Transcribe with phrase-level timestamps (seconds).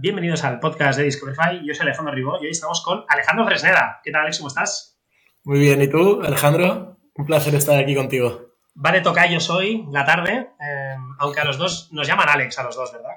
[0.00, 1.60] Bienvenidos al podcast de Discoverify.
[1.66, 4.00] Yo soy Alejandro Ribó y hoy estamos con Alejandro Fresneda.
[4.04, 4.38] ¿Qué tal, Alex?
[4.38, 4.96] ¿Cómo estás?
[5.42, 6.98] Muy bien, ¿y tú, Alejandro?
[7.16, 8.54] Un placer estar aquí contigo.
[8.74, 12.76] Vale, yo hoy, la tarde, eh, aunque a los dos nos llaman Alex, a los
[12.76, 13.10] dos, ¿verdad?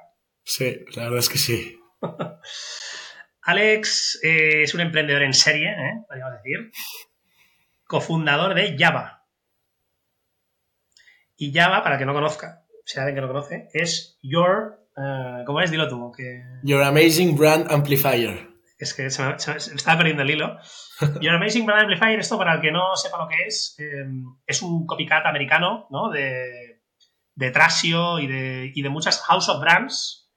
[0.44, 1.80] Sí, la verdad es que sí.
[3.44, 6.04] Alex eh, es un emprendedor en serie, ¿eh?
[6.08, 6.72] podríamos decir,
[7.86, 9.28] cofundador de Java.
[11.38, 15.62] Y Java, para que no conozca, si alguien que no conoce, es Your Uh, ¿Cómo
[15.62, 15.72] es?
[15.72, 16.12] Dilo tú.
[16.16, 16.44] Que...
[16.64, 18.50] Your Amazing Brand Amplifier.
[18.78, 20.58] Es que se me, estaba perdiendo el hilo.
[21.22, 24.06] Your Amazing Brand Amplifier, esto para el que no sepa lo que es, eh,
[24.46, 26.10] es un copycat americano, ¿no?
[26.10, 26.82] De,
[27.36, 30.32] de Trasio y de, y de muchas House of Brands,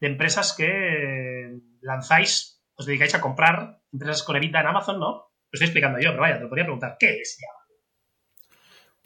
[0.00, 5.10] de empresas que lanzáis, os dedicáis a comprar empresas con Evita en Amazon, ¿no?
[5.50, 7.59] Lo estoy explicando yo, pero vaya, te lo podría preguntar, ¿qué es Java?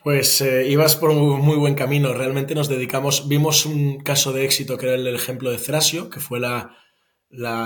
[0.04, 2.12] Pues eh, ibas por un muy buen camino.
[2.12, 6.20] Realmente nos dedicamos, vimos un caso de éxito que era el ejemplo de Thrasio, que
[6.20, 6.76] fue la,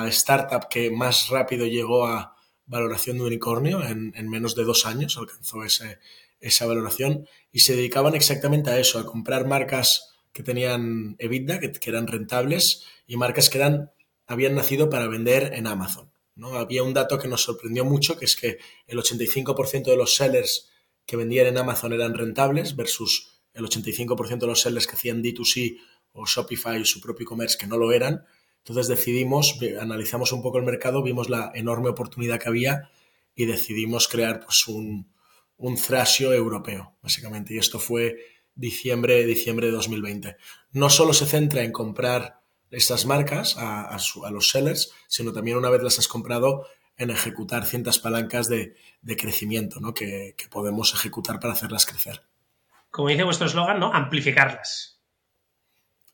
[0.06, 5.64] startup que más rápido llegó a valoración de unicornio, en, menos de dos años alcanzó
[5.64, 5.98] ese,
[6.39, 11.91] esa valoración, y se dedicaban exactamente a eso, a comprar marcas que tenían EBITDA, que,
[11.91, 13.91] eran rentables, y marcas que eran,
[14.28, 16.12] habían nacido para vender en Amazon.
[16.36, 16.55] ¿no?
[16.55, 20.67] Había un dato que nos sorprendió mucho, que es que el 85% de los sellers
[21.09, 25.78] que vendían en Amazon eran rentables versus el 85% de los sellers que hacían D2C
[26.12, 28.27] o Shopify o su propio e-commerce que no lo eran.
[28.59, 32.91] Entonces decidimos, analizamos un poco el mercado, vimos la enorme oportunidad que había
[33.34, 35.11] y decidimos crear pues, un,
[35.56, 37.55] un Thrasio europeo, básicamente.
[37.55, 38.19] Y esto fue
[38.55, 40.36] diciembre, diciembre de 2020.
[40.73, 45.70] No solo se centra en comprar estas marcas a, a, los sellers, sino también una
[45.70, 46.67] vez las has comprado,
[46.98, 48.77] en ejecutar ciertas palancas de,
[49.16, 49.94] crecimiento ¿no?
[49.94, 52.22] que, podemos ejecutar para hacerlas crecer.
[52.90, 53.92] Como dice vuestro eslogan, ¿no?
[53.94, 55.00] Amplificarlas.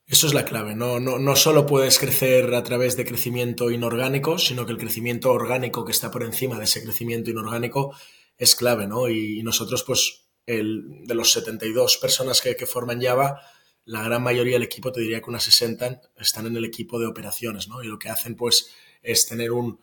[0.06, 0.74] Eso es la clave.
[0.74, 5.32] No, no, no solo puedes crecer a través de crecimiento inorgánico, sino que el crecimiento
[5.32, 7.96] orgánico que está por encima de ese crecimiento inorgánico
[8.36, 9.08] es clave, ¿no?
[9.08, 13.40] Y, nosotros, pues, el, de los 72 personas que, que, forman Java,
[13.86, 17.06] la gran mayoría del equipo, te diría que unas 60, están en el equipo de
[17.06, 17.82] operaciones, ¿no?
[17.82, 19.80] Y lo que hacen, pues, es tener un,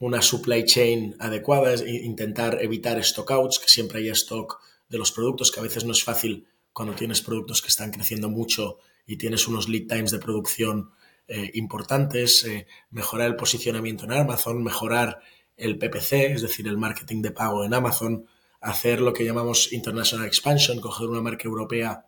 [0.00, 5.50] una supply chain adecuada, es intentar evitar stockouts, que siempre haya stock de los productos,
[5.50, 9.46] que a veces no es fácil cuando tienes productos que están creciendo mucho y tienes
[9.46, 10.90] unos lead times de producción
[11.28, 15.20] eh, importantes, eh, mejorar el posicionamiento en Amazon, mejorar
[15.56, 18.26] el PPC, es decir, el marketing de pago en Amazon,
[18.62, 22.06] hacer lo que llamamos international expansion, coger una marca europea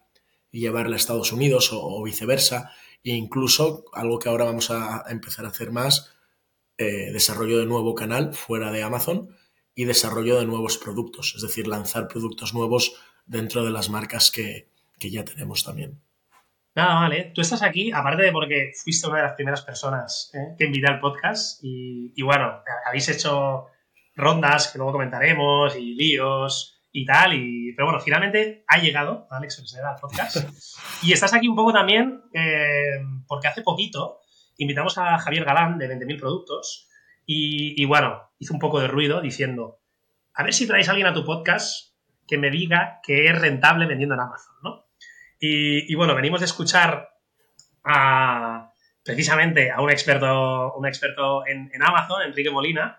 [0.50, 2.72] y llevarla a Estados Unidos o, viceversa,
[3.04, 6.12] e incluso algo que ahora vamos a empezar a hacer más,
[6.82, 9.28] eh, desarrollo de nuevo canal fuera de Amazon
[9.74, 12.94] y desarrollo de nuevos productos, es decir, lanzar productos nuevos
[13.26, 16.00] dentro de las marcas que, ya tenemos también.
[16.74, 17.32] Nada, vale.
[17.34, 20.54] Tú estás aquí, aparte de porque fuiste una de las primeras personas ¿eh?
[20.56, 23.66] que invité al podcast y, bueno, habéis hecho
[24.14, 29.74] rondas que luego comentaremos y líos y tal, y, pero bueno, finalmente ha llegado Alex
[29.82, 30.36] al podcast
[31.02, 34.21] y estás aquí un poco también eh, porque hace poquito
[34.56, 36.88] invitamos a Javier Galán de 20.000 productos
[37.24, 39.78] y, bueno, hizo un poco de ruido diciendo,
[40.34, 41.94] a ver si traéis a alguien a tu podcast
[42.26, 44.86] que me diga que es rentable vendiendo en Amazon, ¿no?
[45.38, 47.08] Y, bueno, venimos de escuchar
[47.84, 48.72] a,
[49.04, 52.98] precisamente a un experto, un experto en, Amazon, Enrique Molina,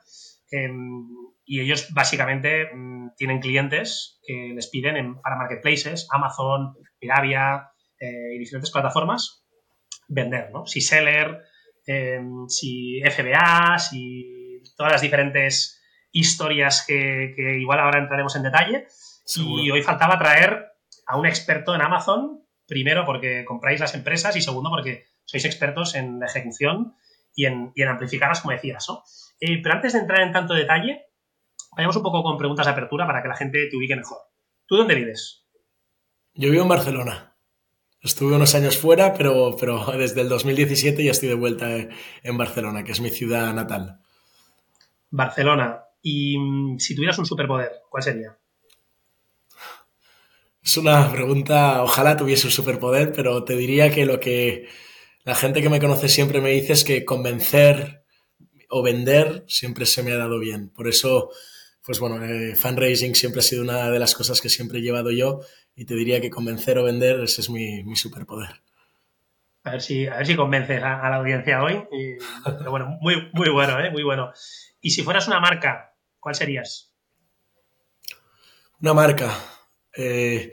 [0.52, 1.08] em,
[1.46, 8.40] y ellos básicamente mm, tienen clientes que les piden para marketplaces, Amazon, Piravia eh, y
[8.40, 9.43] diferentes plataformas,
[10.08, 10.66] vender, ¿no?
[10.66, 11.44] Si Seller,
[11.86, 15.82] Em, si FBA, si todas las diferentes
[16.12, 18.88] historias que, igual ahora entraremos en detalle.
[19.36, 20.68] Y hoy faltaba traer
[21.08, 25.96] a un experto en Amazon, primero porque compráis las empresas y segundo porque sois expertos
[25.96, 26.96] en la ejecución
[27.36, 29.04] y en, y en amplificarlas, como decías, ¿no?
[29.40, 31.06] Eh, pero antes de entrar en tanto detalle,
[31.76, 34.20] vayamos un poco con preguntas de apertura para que la gente te ubique mejor.
[34.68, 35.46] ¿Tú dónde vives?
[36.34, 37.33] Yo vivo en Barcelona.
[38.04, 42.84] Estuve unos años fuera, pero, pero desde el 2017 ya estoy de vuelta en Barcelona,
[42.84, 44.00] que es mi ciudad natal.
[45.10, 45.84] Barcelona.
[46.02, 48.38] Y mm, si tuvieras un superpoder, ¿cuál sería?
[50.62, 54.68] Es una pregunta, ojalá tuviese un superpoder, pero te diría que lo que
[55.24, 58.04] la gente que me conoce siempre me dice es que convencer
[58.70, 60.70] o vender siempre se me ha dado bien.
[60.70, 61.32] Por eso,
[61.86, 65.12] pues bueno, eh, fundraising siempre ha sido una de las cosas que siempre he llevado
[65.12, 65.42] yo
[65.76, 68.62] y te diría que convencer o vender, ese es mi, superpoder.
[69.64, 71.84] A ver si, a ver si convences a, la audiencia hoy.
[72.44, 73.90] pero bueno, muy, muy bueno, ¿eh?
[73.92, 74.32] Muy bueno.
[74.82, 76.94] Y si fueras una marca, ¿cuál serías?
[78.82, 79.34] Una marca.
[79.96, 80.52] Eh,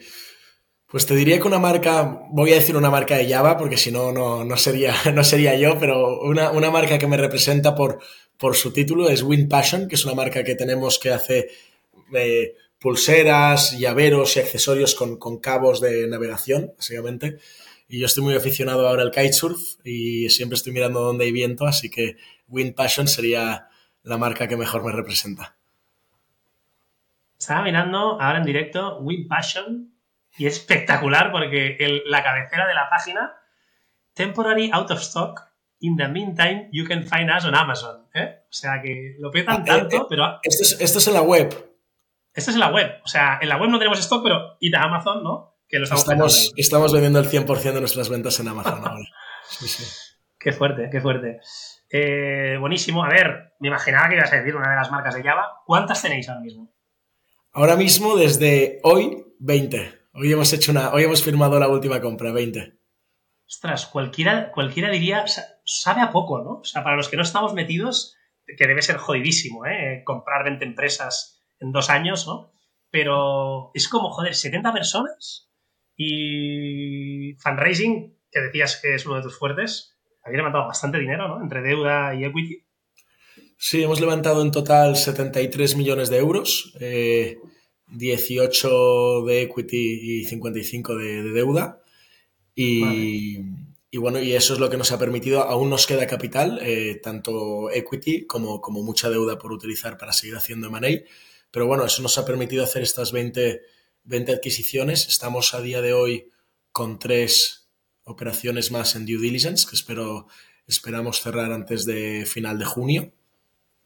[0.91, 3.93] Pues te diría que una marca, voy a decir una marca de Java porque si
[3.93, 8.01] no, no sería, no sería yo, pero una, una marca que me representa por,
[8.37, 11.49] por su título es Wind Passion, que es una marca que tenemos que hace
[12.13, 17.39] eh, pulseras, llaveros y accesorios con, con, cabos de navegación, básicamente.
[17.89, 21.67] Y yo estoy muy aficionado ahora al kitesurf y siempre estoy mirando dónde hay viento,
[21.67, 22.17] así que
[22.49, 23.69] Wind Passion sería
[24.03, 25.57] la marca que mejor me representa.
[27.39, 29.93] Estaba mirando ahora en directo Wind Passion
[30.39, 31.77] y es espectacular porque
[32.07, 33.35] la cabecera de la página,
[34.15, 35.51] temporary out of stock,
[35.81, 38.07] in the meantime you can find us on Amazon.
[38.15, 38.43] ¿eh?
[38.45, 40.39] O sea que lo petan ah, tanto, eh, eh, pero...
[40.43, 41.70] Esto es, esto es en la web.
[42.35, 43.01] Esto es en la web.
[43.05, 45.57] O sea, en la web no tenemos stock, pero id a Amazon, ¿no?
[45.69, 49.05] Que lo estamos, estamos, vendiendo el 100% de nuestras ventas en Amazon ahora.
[49.49, 49.85] Sí, sí.
[50.39, 51.41] Qué fuerte, qué fuerte.
[52.61, 53.05] buenísimo.
[53.05, 55.61] A ver, me imaginaba que ibas a decir una de las marcas de Java.
[55.67, 56.73] ¿Cuántas tenéis ahora mismo?
[57.53, 59.93] Ahora mismo, desde hoy, 20.
[60.15, 62.79] Hoy hemos hecho una, hoy hemos firmado la última compra, 20.
[63.47, 65.25] Ostras, cualquiera, cualquiera diría,
[65.65, 66.61] sabe a poco, ¿no?
[66.61, 68.17] O sea, para los que no estamos metidos,
[68.47, 70.03] que debe ser jodidísimo, ¿eh?
[70.05, 72.53] Comprar 20 empresas en dos años, ¿no?
[72.91, 75.51] Pero es como, joder, 70 personas
[75.97, 81.43] y fundraising, que decías que es uno de tus fuertes, habéis levantado bastante dinero, ¿no?
[81.43, 82.65] Entre deuda y equity.
[83.57, 86.75] Sí, hemos levantado en total 73 millones de euros.
[86.81, 87.39] Eh,
[87.93, 91.83] 18 de equity y 55 de, de deuda.
[92.55, 93.39] Y,
[93.91, 97.01] y, bueno, y eso es lo que nos ha permitido, aún nos queda capital, eh,
[97.03, 101.05] tanto equity como, como mucha deuda por utilizar para seguir haciendo M&A.
[101.51, 103.63] Pero bueno, eso nos ha permitido hacer estas 20,
[104.05, 105.09] 20 adquisiciones.
[105.09, 106.29] Estamos a día de hoy
[106.73, 107.69] con tres
[108.05, 110.27] operaciones más en due diligence, que espero,
[110.67, 113.13] esperamos cerrar antes de final de junio.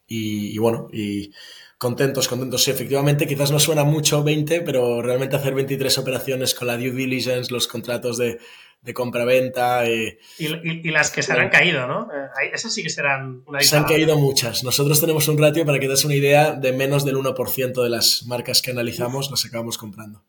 [0.06, 1.32] Y, bueno, y
[1.78, 2.62] Contentos, contentos.
[2.64, 6.92] Sí, efectivamente, quizás no suena mucho 20, pero realmente hacer 23 operaciones con la due
[6.92, 8.38] diligence, los contratos de,
[8.84, 9.86] de compra-venta.
[9.86, 12.08] Eh, y, las que se han caído, ¿no?
[12.12, 14.62] Eh, esas sí que serán una Se han caído muchas.
[14.62, 17.88] Nosotros tenemos un ratio, para que te des una idea, de menos del 1% de
[17.88, 20.22] las marcas que analizamos las acabamos comprando.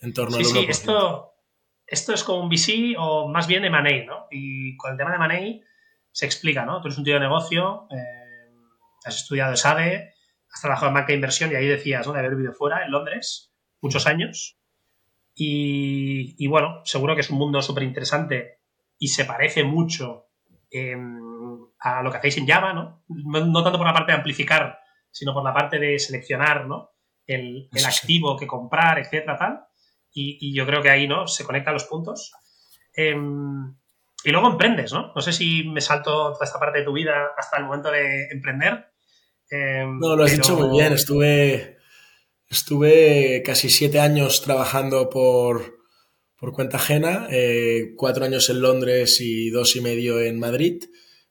[0.00, 0.52] En torno sí, al 1%.
[0.52, 1.32] Sí, esto,
[1.86, 4.26] esto es como un VC o más bien de Money, ¿no?
[4.30, 5.62] Y con el tema de Money
[6.10, 6.80] se explica, ¿no?
[6.80, 8.50] Tú eres un tío de negocio, eh,
[9.04, 10.14] has estudiado SADE,
[10.52, 12.12] has trabajado en banca de inversión y ahí decías, ¿no?
[12.12, 14.57] De haber vivido fuera, en Londres, muchos años.
[15.40, 18.58] Y, bueno, seguro que es un mundo súper interesante
[18.98, 20.26] y se parece mucho
[20.70, 21.20] em,
[21.78, 23.04] a lo que hacéis en Java, ¿no?
[23.08, 23.62] ¿no?
[23.62, 24.80] tanto por la parte de amplificar,
[25.10, 26.90] sino por la parte de seleccionar, ¿no?
[27.24, 29.60] El, activo que comprar, etcétera, tal.
[30.12, 31.28] Y, yo creo que ahí, ¿no?
[31.28, 32.32] Se conectan los puntos.
[32.92, 33.76] Em,
[34.24, 35.12] y luego emprendes, ¿no?
[35.14, 38.28] No sé si me salto toda esta parte de tu vida hasta el momento de
[38.32, 38.88] emprender,
[39.50, 40.92] Em, no, lo has dicho muy bien.
[40.92, 41.77] Estuve,
[42.48, 45.78] estuve casi siete años trabajando por,
[46.36, 50.84] por cuenta ajena, eh, cuatro años en Londres y dos y medio en Madrid.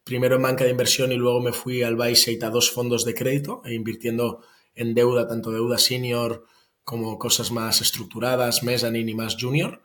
[0.04, 3.14] Primero en banca de inversión y luego me fui al Biceit a dos fondos de
[3.14, 4.42] crédito, e invirtiendo
[4.74, 6.46] en deuda, tanto deuda senior
[6.84, 9.82] como cosas más estructuradas, mezzanine y más junior.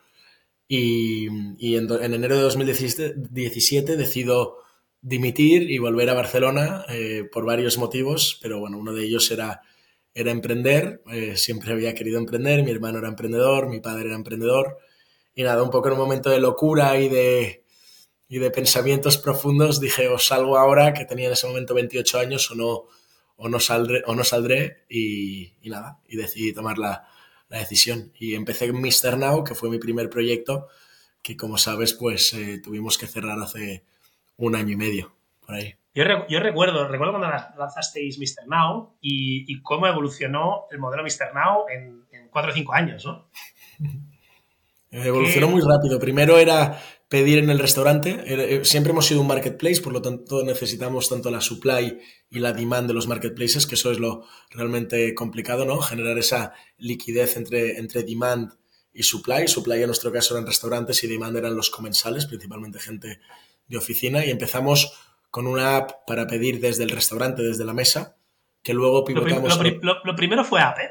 [0.69, 1.26] Y,
[1.58, 4.58] y en, en, enero de 2017 decido
[5.00, 9.62] dimitir y volver a Barcelona eh, por varios motivos, pero bueno, uno de ellos era,
[10.14, 14.78] era emprender, eh, siempre había querido emprender, mi hermano era emprendedor, mi padre era emprendedor,
[15.35, 17.64] y nada, un poco en un momento de locura y de,
[18.28, 22.50] y de pensamientos profundos dije, o salgo ahora, que tenía en ese momento 28 años,
[22.50, 22.85] o no,
[23.37, 27.09] o no saldré, o no saldré y, nada, y decidí tomar la,
[27.49, 28.12] la decisión.
[28.19, 29.19] Y empecé en Mr.
[29.19, 30.69] Now, que fue mi primer proyecto,
[31.23, 33.85] que como sabes, pues eh, tuvimos que cerrar hace
[34.37, 35.75] un año y medio, por ahí.
[35.94, 38.49] Yo, recuerdo, recuerdo cuando lanzasteis Mr.
[38.49, 41.34] Now y, cómo evolucionó el modelo Mr.
[41.34, 43.28] Now en, cuatro o cinco años, ¿no?
[44.90, 45.99] Evolucionó muy rápido.
[45.99, 48.22] Primero era pedir en el restaurante.
[48.26, 51.99] Eh, siempre hemos sido un marketplace, por lo tanto necesitamos tanto la supply
[52.30, 55.78] y la demand de los marketplaces, que eso es lo realmente complicado, ¿no?
[55.80, 58.52] Generar esa liquidez entre, entre demand
[58.94, 59.46] y supply.
[59.46, 63.20] Supply en nuestro caso eran restaurantes y demand eran los comensales, principalmente gente
[63.68, 68.16] de oficina y empezamos con una app para pedir desde el restaurante, desde la mesa,
[68.62, 69.58] que luego pivotamos...
[69.80, 70.90] Lo, primero fue app, ¿eh?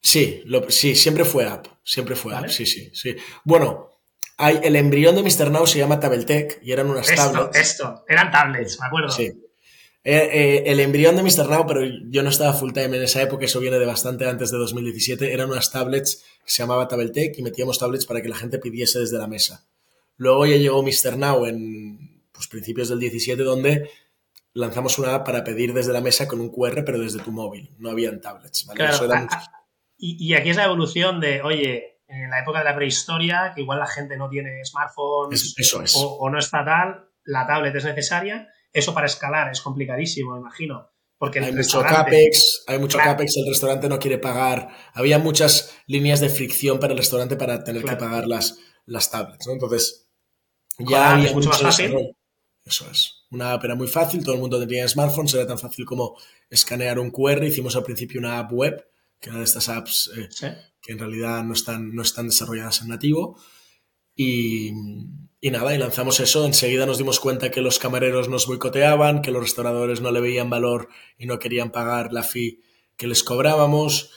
[0.00, 3.16] Sí, sí, siempre fue app, siempre fue app, sí, sí, sí.
[3.42, 3.90] Bueno,
[4.36, 5.50] hay, el embrión de Mr.
[5.50, 7.58] Now se llama Tabletech y eran unas tablets.
[7.58, 9.10] Esto, eran tablets, me acuerdo.
[9.10, 9.24] Sí.
[10.04, 11.50] Eh, eh, el embrión de Mr.
[11.50, 14.52] Now, pero yo no estaba full time en esa época, eso viene de bastante antes
[14.52, 18.36] de 2017, eran unas tablets que se llamaba Tabletech y metíamos tablets para que la
[18.36, 19.66] gente pidiese desde la mesa.
[20.16, 21.16] Luego ya llegó Mr.
[21.18, 23.90] Now en pues, principios del 17, donde
[24.52, 27.74] lanzamos una app para pedir desde la mesa con un QR, pero desde tu móvil.
[27.78, 28.64] No habían tablets.
[29.96, 33.80] y, aquí es la evolución de, oye, en la época de la prehistoria, que igual
[33.80, 35.94] la gente no tiene smartphones eso es.
[35.96, 38.48] o, no está tal, la tablet es necesaria.
[38.72, 40.92] Eso para escalar es complicadísimo, imagino.
[41.18, 44.68] Porque hay mucho CAPEX, hay mucho CAPEX, el restaurante no quiere pagar.
[44.94, 49.48] Había muchas líneas de fricción para el restaurante para tener que pagar las, las tablets,
[49.48, 49.54] ¿no?
[49.54, 50.08] Entonces,
[50.78, 52.14] ya había mucho más fácil.
[52.68, 53.24] Eso es.
[53.30, 56.18] Una app era muy fácil, todo el mundo tenía smartphones, era tan fácil como
[56.50, 57.42] escanear un QR.
[57.44, 58.86] Hicimos al principio una app web,
[59.18, 60.28] que era de estas apps eh,
[60.82, 63.40] que en realidad no están, no están desarrolladas en nativo.
[64.14, 64.70] Y,
[65.40, 66.44] y, nada, y lanzamos eso.
[66.44, 70.50] Enseguida nos dimos cuenta que los camareros nos boicoteaban, que los restauradores no le veían
[70.50, 72.60] valor y no querían pagar la fee
[72.98, 74.10] que les cobrábamos.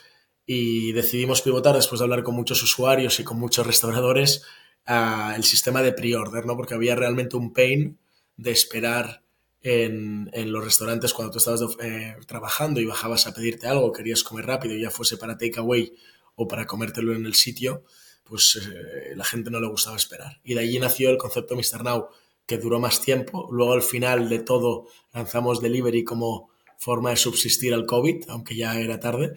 [0.45, 4.43] Y decidimos pivotar después de hablar con muchos usuarios y con muchos restauradores
[4.85, 6.57] a el sistema de pre-order, ¿no?
[6.57, 8.01] Porque había realmente un pain
[8.37, 9.23] de esperar
[9.61, 14.23] en, en los restaurantes cuando tú estabas eh, trabajando y bajabas a pedirte algo, querías
[14.23, 15.93] comer rápido, ya fuese para takeaway
[16.35, 17.83] o para comértelo en el sitio,
[18.23, 20.39] pues eh, la gente no le gustaba esperar.
[20.43, 21.83] Y de allí nació el concepto Mr.
[21.83, 22.07] Now,
[22.45, 23.47] que duró más tiempo.
[23.51, 28.79] Luego al final de todo lanzamos delivery como forma de subsistir al COVID, aunque ya
[28.79, 29.35] era tarde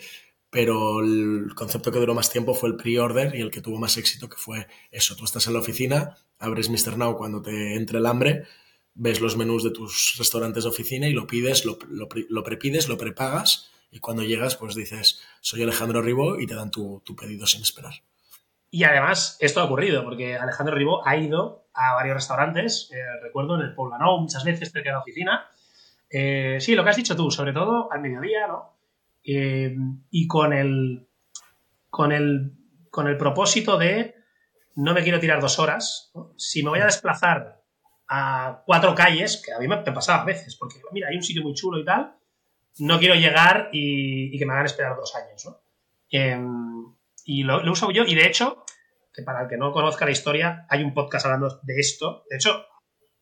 [0.55, 3.97] pero el concepto que duró más tiempo fue el pre-order y el que tuvo más
[3.97, 6.97] éxito, que fue eso, tú estás en la oficina, abres Mr.
[6.97, 8.45] Now cuando te entre el hambre,
[8.95, 12.97] ves los menús de tus restaurantes de oficina y lo pides, lo, lo, prepides, lo
[12.97, 17.63] prepagas y cuando llegas pues dices, soy Alejandro Ribó y te dan tu, pedido sin
[17.63, 17.95] esperar.
[18.71, 23.55] Y además, esto ha ocurrido, porque Alejandro Ribó ha ido a varios restaurantes, eh, recuerdo
[23.55, 25.47] en el Poblano muchas veces cerca de la oficina.
[26.11, 28.75] Eh, sí, lo que has dicho tú, sobre todo al mediodía, ¿no?
[29.25, 29.77] Eh,
[30.11, 31.07] y con el,
[31.89, 32.53] con, el,
[32.91, 34.17] con el propósito de
[34.75, 36.13] no me quiero tirar dos horas.
[36.37, 37.64] Si me voy a desplazar
[38.17, 41.43] a cuatro calles, que a mí me, pasaba a veces, porque mira, hay un sitio
[41.43, 42.15] muy chulo y tal,
[42.79, 45.45] no quiero llegar y, que me hagan esperar dos años.
[45.47, 45.61] ¿no?
[46.11, 46.95] Em,
[47.25, 48.65] y lo, uso yo, y de hecho,
[49.13, 52.25] que para el que no conozca la historia, hay un podcast hablando de esto.
[52.31, 52.65] De hecho,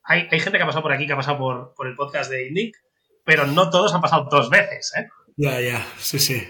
[0.03, 2.31] hay, hay gente que ha pasado por aquí, que ha pasado por, por el podcast
[2.31, 2.77] de Nick,
[3.25, 4.93] pero no todos han pasado dos veces.
[4.97, 5.09] ¿eh?
[5.37, 6.47] Ya, ya, sí, sí.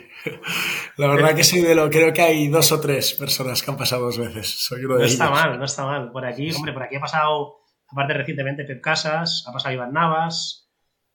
[0.97, 3.77] La verdad que sí, de lo creo que hay dos o tres personas que han
[3.77, 4.49] pasado dos veces.
[4.49, 6.11] Soy uno de no está mal, no está mal.
[6.11, 7.62] Por aquí, hombre, por aquí ha pasado,
[7.93, 10.71] aparte recientemente, Pep Casas, ha pasado Iván Navas,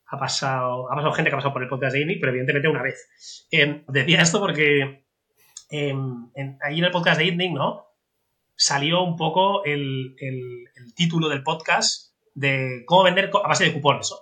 [0.06, 2.68] ha pasado, ha pasado gente que ha pasado por el podcast de INNIC, pero evidentemente
[2.68, 3.48] una vez.
[3.52, 5.06] Eh, decía esto porque
[5.70, 6.30] em,
[6.62, 7.88] ahí en el podcast de INNIC, ¿no?
[8.56, 10.16] Salió un poco el,
[10.96, 14.14] título del podcast de cómo vender a base de cupones.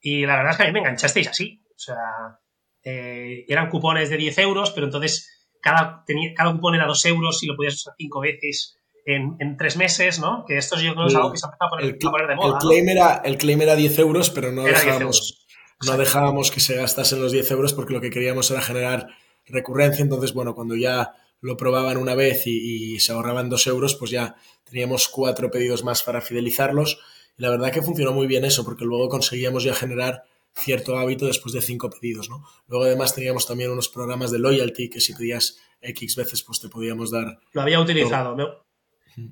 [0.00, 1.62] Y la verdad es que a mí me enganchasteis así.
[1.70, 2.38] O sea,
[2.82, 7.42] eh, eran cupones de 10 euros, pero entonces cada, tenía, cada cupón era 2 euros
[7.42, 8.77] y lo podías usar 5 veces
[9.08, 10.44] en, en, tres meses, ¿no?
[10.46, 12.58] Que esto yo creo que es algo que se ha empezado a poner, de moda.
[12.58, 15.46] El claim, era, el claim era 10 euros, pero no dejábamos,
[15.86, 19.08] no dejábamos que se gastasen los 10 euros porque lo que queríamos era generar
[19.46, 20.02] recurrencia.
[20.02, 24.10] Entonces, bueno, cuando ya lo probaban una vez y, y se ahorraban 2 euros, pues
[24.10, 27.00] ya teníamos cuatro pedidos más para fidelizarlos.
[27.38, 30.24] Y la verdad que funcionó muy bien eso, porque luego conseguíamos ya generar
[30.54, 32.44] cierto hábito después de cinco pedidos, ¿no?
[32.66, 36.68] Luego además teníamos también unos programas de loyalty que si pedías X veces pues te
[36.68, 37.38] podíamos dar...
[37.52, 38.36] Lo había utilizado,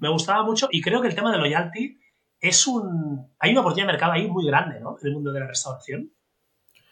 [0.00, 1.98] me, gustaba mucho y creo que el tema de loyalty
[2.40, 3.32] es un...
[3.38, 4.96] Hay una oportunidad de mercado ahí muy grande, ¿no?
[5.00, 6.12] En el mundo de la restauración.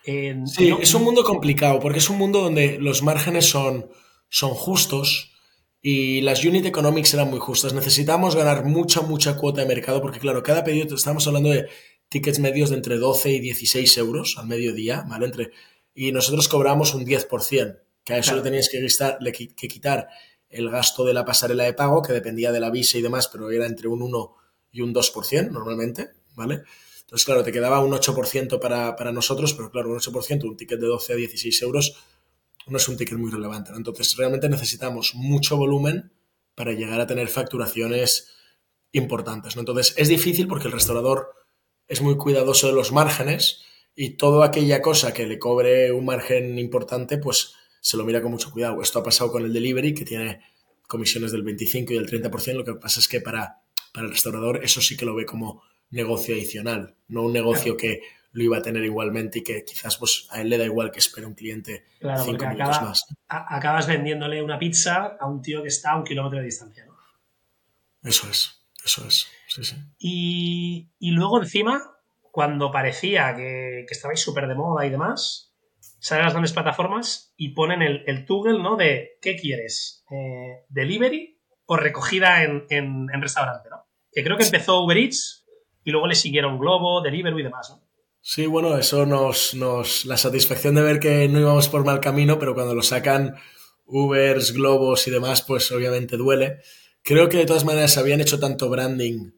[0.05, 3.89] sí, es un mundo complicado porque es un mundo donde los márgenes son,
[4.29, 5.33] son justos
[5.87, 7.75] y las unit economics eran muy justas.
[7.75, 11.69] Necesitamos ganar mucha, mucha cuota de mercado porque claro, cada pedido, estamos hablando de
[12.09, 15.27] tickets medios de entre 12 y 16 euros al mediodía, ¿vale?
[15.27, 15.51] Entre,
[15.95, 20.09] y nosotros cobramos un 10%, que a eso le tenías que, que quitar
[20.55, 23.51] el gasto de la pasarela de pago, que dependía de la visa y demás, pero
[23.51, 24.37] era entre un 1
[24.73, 26.63] y un 2% normalmente, ¿vale?
[27.01, 30.81] Entonces, claro, te quedaba un 8% para, para nosotros, pero claro, un 8%, un ticket
[30.81, 31.97] de 12 a 16 euros,
[32.67, 33.73] no es un ticket muy relevante.
[33.77, 36.13] Entonces, realmente necesitamos mucho volumen
[36.55, 38.31] para llegar a tener facturaciones
[38.93, 39.57] importantes.
[39.57, 39.61] ¿no?
[39.61, 41.35] Entonces, es difícil porque el restaurador
[41.89, 43.63] es muy cuidadoso de los márgenes
[43.95, 48.31] y toda aquella cosa que le cobre un margen importante, pues se lo mira con
[48.31, 48.81] mucho cuidado.
[48.81, 50.41] Esto ha pasado con el delivery, que tiene
[50.87, 52.55] comisiones del 25 y del 30%.
[52.55, 53.61] Lo que pasa es que para,
[53.93, 58.01] para el restaurador eso sí que lo ve como negocio adicional, no un negocio que
[58.33, 60.99] lo iba a tener igualmente y que quizás pues, a él le da igual que
[60.99, 61.85] espere un cliente
[62.25, 63.07] cinco minutos más.
[63.29, 66.97] acabas vendiéndole una pizza a un tío que está a un kilómetro de distancia, ¿no?
[68.03, 68.65] Eso es.
[68.83, 69.77] Eso es, sí, sí.
[69.99, 71.83] Y, luego encima,
[72.31, 75.54] cuando parecía que, que estabais súper de moda y demás,
[76.05, 78.77] salen las grandes plataformas y ponen el, el toggle, ¿no?
[78.77, 80.05] De ¿qué quieres?
[80.11, 83.87] Eh, ¿Delivery o recogida en, en, restaurante, ¿no?
[84.13, 85.47] Que creo que empezó Uber Eats
[85.83, 87.89] y luego le siguieron Globo, Deliveroo y demás, ¿no?
[88.21, 90.05] Sí, bueno, eso nos, nos.
[90.05, 93.37] La satisfacción de ver que no íbamos por mal camino, pero cuando lo sacan
[93.87, 96.59] Ubers, Globos y demás, pues obviamente duele.
[97.03, 99.31] Creo que de todas maneras habían hecho tanto branding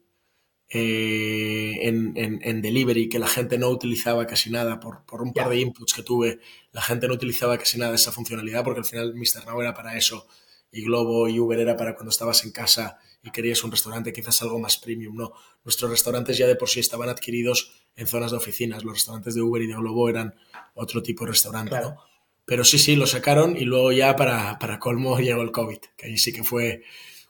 [0.69, 4.79] eh, en, delivery que la gente no utilizaba casi nada.
[4.79, 6.39] Por, un par de inputs que tuve,
[6.71, 9.45] la gente no utilizaba casi nada esa funcionalidad porque al final Mr.
[9.45, 10.27] Now era para eso
[10.71, 14.41] y Globo y Uber era para cuando estabas en casa y querías un restaurante quizás
[14.41, 15.15] algo más premium.
[15.15, 15.33] No,
[15.63, 18.83] nuestros restaurantes ya de por sí estaban adquiridos en zonas de oficinas.
[18.83, 20.35] Los restaurantes de Uber y de Globo eran
[20.73, 21.97] otro tipo de restaurante, ¿no?
[22.45, 26.07] Pero sí, sí, lo sacaron y luego ya para, para colmo llegó el COVID, que
[26.07, 26.83] ahí sí que fue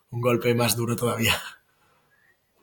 [0.10, 1.36] un golpe más duro todavía.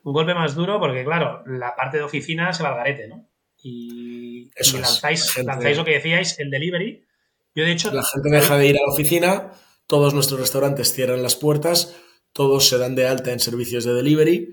[0.04, 3.28] Un golpe más duro porque, claro, la parte de oficina se va al garete, ¿no?
[3.62, 5.34] Y, lanzáis,
[5.76, 7.06] lo que decíais, el delivery.
[7.54, 7.90] Yo, de hecho...
[7.90, 9.52] La gente deja de ir a la oficina,
[9.86, 11.96] todos nuestros restaurantes cierran las puertas,
[12.34, 14.50] todos se dan de alta en servicios de delivery,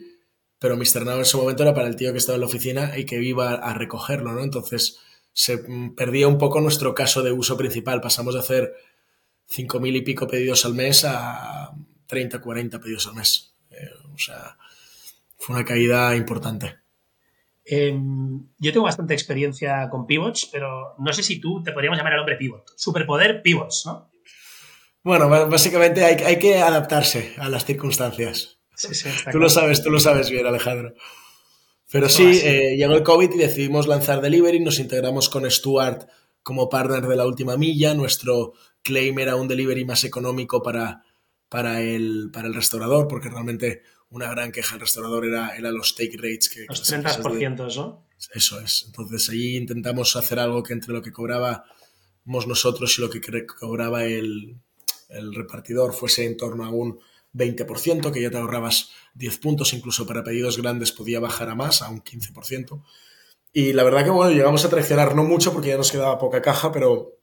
[0.57, 1.03] pero Mr.
[1.03, 3.21] Now en ese momento era para el tío que estaba en la oficina y que
[3.21, 4.43] iba a recogerlo, ¿no?
[4.43, 4.99] Entonces
[5.33, 5.57] se
[5.97, 7.99] perdía un poco nuestro caso de uso principal.
[7.99, 8.73] Pasamos de hacer
[9.49, 11.71] 5.000 y pico pedidos al mes a
[12.05, 13.55] 30, 40 pedidos al mes.
[13.71, 14.57] Eh, o sea,
[15.41, 16.77] fue una caída importante.
[17.65, 22.19] Yo tengo bastante experiencia con pivots, pero no sé si tú te podríamos llamar el
[22.19, 22.71] hombre pivot.
[22.75, 24.11] Superpoder pivots, ¿no?
[25.03, 28.59] Bueno, básicamente hay, que adaptarse a las circunstancias.
[29.31, 30.93] tú lo sabes, tú lo sabes bien, Alejandro.
[31.91, 36.07] Pero sí, eh, llegó el COVID y decidimos lanzar Delivery, nos integramos con Stuart
[36.43, 41.03] como partner de la última milla, nuestro claim era un delivery más económico para,
[41.49, 43.81] para, el, para el restaurador, porque realmente
[44.11, 46.49] una gran queja del restaurador era, era los take rates.
[46.49, 48.05] Que, los 30%, ¿eso?
[48.33, 48.83] Eso es.
[48.85, 51.65] Entonces ahí intentamos hacer algo que entre lo que cobrábamos
[52.47, 54.57] nosotros y lo que cobraba el,
[55.09, 56.99] el repartidor fuese en torno a un
[57.33, 61.81] 20%, que ya te ahorrabas 10 puntos, incluso para pedidos grandes podía bajar a más,
[61.81, 62.83] a un 15%.
[63.53, 66.41] Y la verdad que bueno, llegamos a traicionar, no mucho porque ya nos quedaba poca
[66.41, 67.17] caja, pero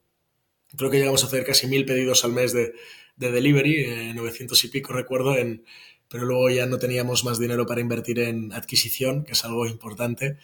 [0.77, 2.75] creo que llegamos a hacer casi mil pedidos al mes de,
[3.17, 5.65] delivery, 900 eh, y pico recuerdo, en,
[6.11, 10.39] pero luego ya no teníamos más dinero para invertir en adquisición, que es algo importante,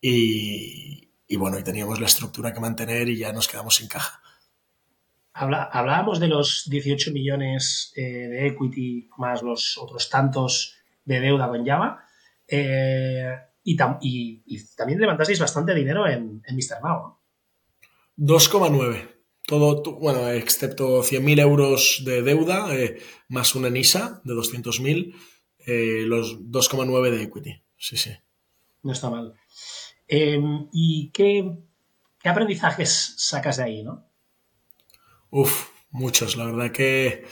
[0.00, 4.20] y, y bueno, y teníamos la estructura que mantener y ya nos quedamos sin caja
[5.32, 11.64] hablábamos de los 18 millones eh, de equity más los otros tantos de deuda con
[11.64, 12.04] Java.
[12.46, 16.82] Eh, y, también levantasteis bastante dinero en, en Mr.
[16.82, 17.18] Now.
[18.18, 19.19] 2,9.
[19.46, 22.98] Todo, bueno, excepto 100.000 euros de deuda, eh,
[23.28, 25.14] más una NISA de 200.000,
[26.06, 27.62] los 2,9 de equity.
[27.76, 28.10] Sí, sí.
[28.82, 29.34] No está mal.
[30.06, 31.58] Em, ¿Y qué,
[32.22, 34.06] qué aprendizajes sacas de ahí, no?
[35.30, 36.36] Uf, muchos.
[36.36, 37.24] La verdad que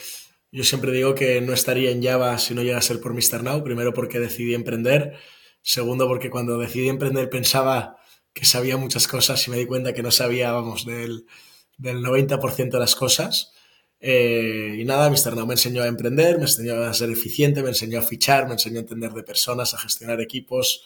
[0.51, 3.43] yo siempre digo que no estaría en Java si no llega a ser por Mr.
[3.43, 3.63] Now.
[3.65, 5.19] Primero porque decidí emprender.
[5.63, 7.97] Segundo porque cuando decidí emprender pensaba
[8.33, 11.27] que sabía muchas cosas y me di cuenta que no sabía, vamos, del,
[11.79, 13.53] del 90% de las cosas.
[14.01, 15.35] Eh, y nada, Mr.
[15.35, 18.53] Now me enseñó a emprender, me enseñó a ser eficiente, me enseñó a fichar, me
[18.53, 20.85] enseñó a entender de personas, a gestionar equipos,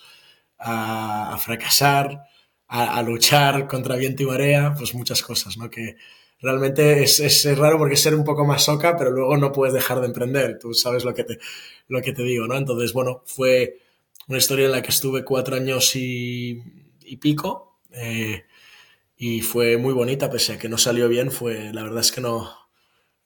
[0.58, 2.24] a, fracasar,
[2.68, 5.68] a, a, luchar contra viento y marea, pues muchas cosas, ¿no?
[5.68, 5.96] Que,
[6.42, 9.72] realmente es, es, raro porque es ser un poco más soca, pero luego no puedes
[9.72, 10.58] dejar de emprender.
[10.58, 11.38] Tú sabes lo que te,
[11.88, 12.56] lo que te digo, ¿no?
[12.56, 13.78] Entonces, bueno, fue
[14.28, 16.62] una historia en la que estuve cuatro años y,
[17.04, 17.78] y pico.
[17.92, 18.44] Eh,
[19.24, 22.20] y fue muy bonita, pese a que no salió bien, fue, la verdad es que
[22.20, 22.50] no,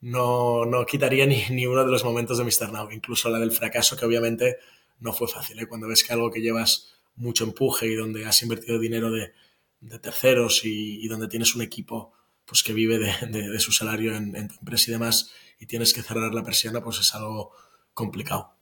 [0.02, 2.70] no, no quitaría ni, ni, uno de los momentos de Mr.
[2.70, 4.59] Now, incluso la del fracaso, que obviamente
[5.00, 5.59] no fue fácil.
[5.59, 5.66] ¿eh?
[5.66, 9.32] Cuando ves que algo que llevas mucho empuje y donde has invertido dinero de,
[9.80, 12.12] de terceros y, y, donde tienes un equipo
[12.44, 16.35] pues que vive de, su salario en, tu empresa y demás y tienes que cerrar
[16.35, 17.52] la persiana, pues es algo
[17.94, 18.52] complicado.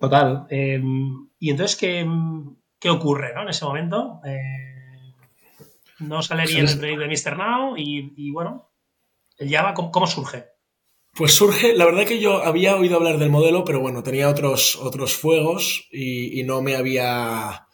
[0.00, 0.48] Total.
[0.50, 4.20] Em, ¿Y entonces qué, ocurre en ese momento?
[4.26, 4.74] Eh,
[5.98, 7.36] no salería pues el proyecto de Mr.
[7.38, 8.70] Now y, bueno,
[9.38, 10.46] el Java, ¿cómo, surge?
[11.14, 14.76] Pues surge, la verdad que yo había oído hablar del modelo, pero bueno, tenía otros,
[14.76, 17.64] otros fuegos y no me había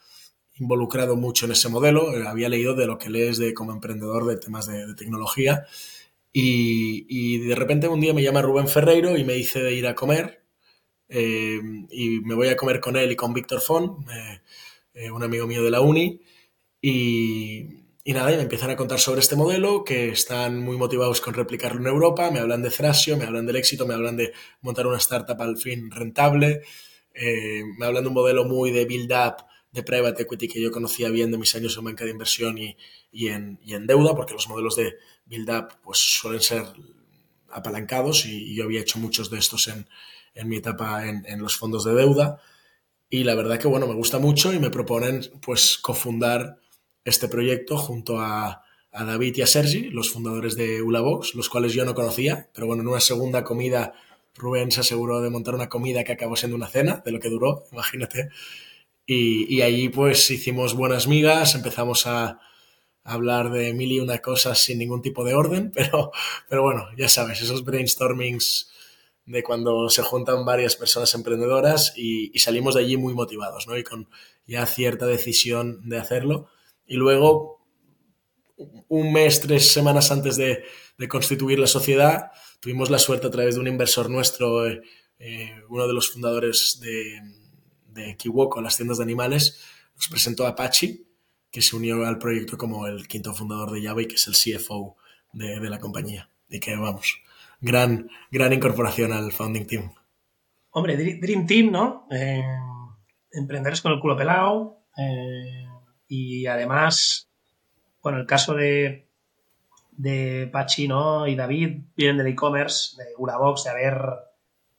[0.61, 4.27] involucrado mucho en ese modelo, eh, había leído de lo que lees de, como emprendedor
[4.27, 5.67] de temas de, tecnología
[6.33, 9.95] y, de repente un día me llama Rubén Ferreiro y me dice de ir a
[9.95, 10.45] comer
[11.09, 14.07] eh, y me voy a comer con él y con Víctor Font,
[14.95, 16.21] eh, un amigo mío de la uni
[16.81, 17.80] y,
[18.11, 21.33] y nada, y me empiezan a contar sobre este modelo, que están muy motivados con
[21.33, 24.89] replicarlo en Europa, me hablan de Thrasio, me hablan del éxito, me hablan de montar
[24.89, 26.63] una startup al fin rentable,
[27.15, 31.31] me hablan de un modelo muy de build-up de private equity que yo conocía bien
[31.31, 32.77] de mis años en banca de inversión y,
[33.13, 34.97] y, en, y en, deuda, porque los modelos de
[35.27, 36.65] build-up pues, suelen ser
[37.49, 39.87] apalancados y, yo había hecho muchos de estos en,
[40.35, 42.41] en mi etapa en, en, los fondos de deuda.
[43.09, 46.59] Y la verdad que, bueno, me gusta mucho y me proponen pues cofundar
[47.05, 51.73] este proyecto junto a, a David y a Sergi, los fundadores de Ulabox, los cuales
[51.73, 53.95] yo no conocía, pero bueno, en una segunda comida
[54.35, 57.29] Rubén se aseguró de montar una comida que acabó siendo una cena, de lo que
[57.29, 58.31] duró, imagínate.
[59.07, 62.41] Y, y allí pues hicimos buenas migas, empezamos a,
[63.05, 66.13] hablar de mil y una cosas sin ningún tipo de orden, pero,
[66.49, 68.71] pero bueno, ya sabes, esos brainstormings
[69.27, 73.77] de cuando se juntan varias personas emprendedoras y, salimos de allí muy motivados, ¿no?
[73.77, 74.09] Y con
[74.47, 76.49] ya cierta decisión de hacerlo.
[76.91, 77.65] Y luego,
[78.89, 80.65] un mes, tres semanas antes de,
[81.09, 84.83] constituir la sociedad, tuvimos la suerte a través de un inversor nuestro, eh,
[85.21, 89.61] eh, uno de los fundadores de, Kiwoko, las tiendas de animales,
[89.95, 91.05] nos presentó a Apache,
[91.49, 94.35] que se unió al proyecto como el quinto fundador de Java y que es el
[94.35, 94.97] CFO
[95.33, 96.29] de, de la compañía.
[96.49, 97.21] Y que vamos,
[97.61, 99.93] gran, gran incorporación al founding team.
[100.73, 102.09] Hombre, Dream Team, ¿no?
[102.11, 102.43] Eh,
[103.33, 104.83] emprendedores con el culo pelado.
[104.97, 105.67] Eh,
[106.11, 107.31] y además,
[108.03, 109.09] bueno, el caso de,
[109.93, 111.27] de Pachi, ¿no?
[111.27, 114.03] Y David vienen del e-commerce, de Urabox, de haber,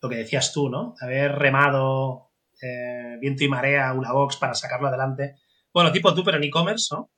[0.02, 0.94] lo que decías tú, ¿no?
[1.00, 2.30] De haber remado
[2.62, 5.38] eh, viento y marea Urabox para sacarlo adelante
[5.74, 7.10] bueno, tipo tú, pero en e-commerce, ¿no?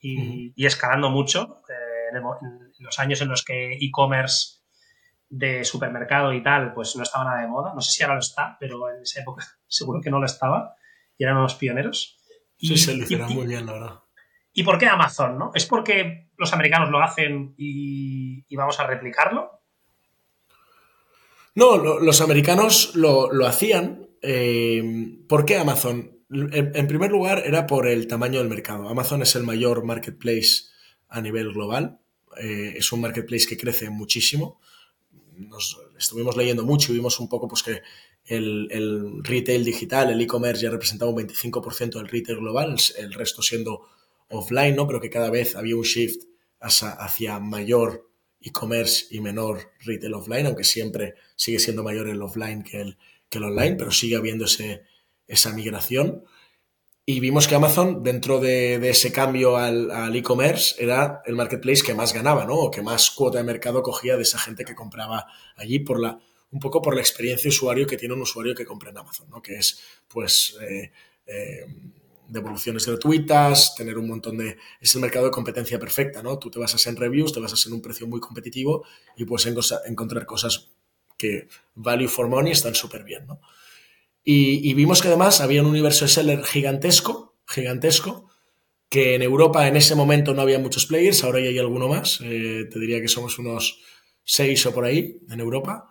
[0.00, 1.62] Y, escalando mucho.
[1.68, 4.60] Eh, en, los años en los que e-commerce
[5.28, 7.74] de supermercado y tal, pues no estaba nada de moda.
[7.74, 10.74] No sé si ahora lo está, pero en esa época seguro que no lo estaba.
[11.18, 12.17] Y eran unos pioneros.
[12.58, 14.00] Sí, se lo hicieron muy bien, la verdad.
[14.52, 15.52] ¿Y por qué Amazon, no?
[15.54, 19.60] ¿Es porque los americanos lo hacen y, vamos a replicarlo?
[21.54, 24.08] No, los americanos lo, hacían.
[24.20, 26.18] Eh, ¿Por qué Amazon?
[26.30, 28.88] En, primer lugar, era por el tamaño del mercado.
[28.88, 30.64] Amazon es el mayor marketplace
[31.08, 32.00] a nivel global.
[32.40, 34.60] Eh, es un marketplace que crece muchísimo.
[35.36, 37.82] Nos estuvimos leyendo mucho y vimos un poco pues, que
[38.28, 43.86] el, retail digital, el e-commerce ya representaba un 25% del retail global, el resto siendo
[44.28, 44.86] offline, ¿no?
[44.86, 46.24] pero que cada vez había un shift
[46.60, 48.10] hacia, mayor
[48.40, 53.38] e-commerce y menor retail offline, aunque siempre sigue siendo mayor el offline que el, que
[53.38, 54.82] el online, pero sigue habiendo ese,
[55.26, 56.24] esa migración.
[57.06, 62.12] Y vimos que Amazon, dentro de, ese cambio al, e-commerce, era el marketplace que más
[62.12, 62.56] ganaba, ¿no?
[62.56, 66.20] O que más cuota de mercado cogía de esa gente que compraba allí por la,
[66.50, 69.28] un poco por la experiencia de usuario que tiene un usuario que compra en Amazon,
[69.30, 69.42] ¿no?
[69.42, 70.90] Que es, pues, eh,
[71.26, 71.66] eh,
[72.28, 74.56] devoluciones gratuitas, tener un montón de...
[74.80, 76.38] Es el mercado de competencia perfecta, ¿no?
[76.38, 78.84] Tú te basas en reviews, te basas en un precio muy competitivo
[79.16, 79.46] y puedes
[79.86, 80.70] encontrar cosas
[81.16, 83.40] que value for money están súper bien, ¿no?
[84.30, 88.28] Y, vimos que además había un universo de seller gigantesco, gigantesco,
[88.90, 92.20] que en Europa en ese momento no había muchos players, ahora ya hay alguno más,
[92.22, 93.80] eh, te diría que somos unos
[94.24, 95.90] seis o por ahí en Europa,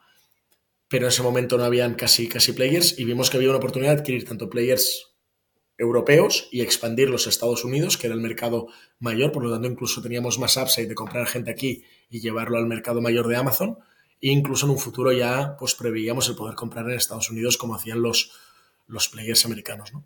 [0.88, 3.94] pero en ese momento no habían casi, casi players y vimos que había una oportunidad
[3.94, 5.14] de adquirir tanto players
[5.78, 8.68] europeos y expandirlos a Estados Unidos, que era el mercado
[9.00, 12.66] mayor, por lo tanto incluso teníamos más upside de comprar gente aquí y llevarlo al
[12.66, 13.78] mercado mayor de Amazon,
[14.20, 17.76] e incluso en un futuro ya pues preveíamos el poder comprar en Estados Unidos como
[17.76, 18.32] hacían los,
[18.88, 19.94] los players americanos.
[19.94, 20.04] ¿no?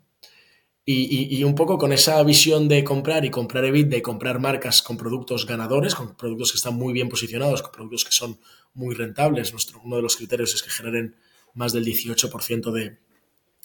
[0.84, 4.82] Y, y, un poco con esa visión de comprar y comprar EBIT, de comprar marcas
[4.82, 8.40] con productos ganadores, con productos que están muy bien posicionados, con productos que son
[8.74, 9.52] muy rentables.
[9.52, 11.16] Nuestro, uno de los criterios es que generen
[11.54, 12.98] más del 18% de,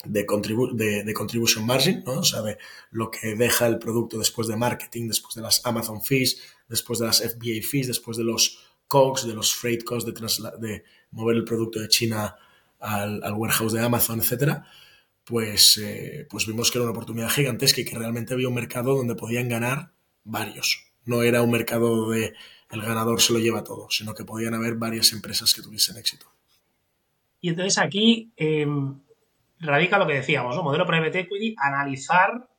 [0.05, 0.25] de,
[0.73, 2.19] de, de, contribution margin, ¿no?
[2.19, 2.57] o sea, de
[2.91, 7.07] lo que deja el producto después de marketing, después de las Amazon fees, después de
[7.07, 11.43] las FBA fees, después de los COGS, de los freight costs de, de mover el
[11.43, 12.35] producto de China
[12.79, 14.65] al, warehouse de Amazon, etcétera,
[15.23, 18.95] pues, eh, pues vimos que era una oportunidad gigantesca y que realmente había un mercado
[18.95, 19.91] donde podían ganar
[20.23, 20.85] varios.
[21.05, 22.33] No era un mercado de
[22.69, 26.25] el ganador se lo lleva todo, sino que podían haber varias empresas que tuviesen éxito.
[27.39, 28.99] Y entonces aquí em,
[29.59, 30.63] radica lo que decíamos, ¿no?
[30.63, 32.49] Modelo Private Equity, analizar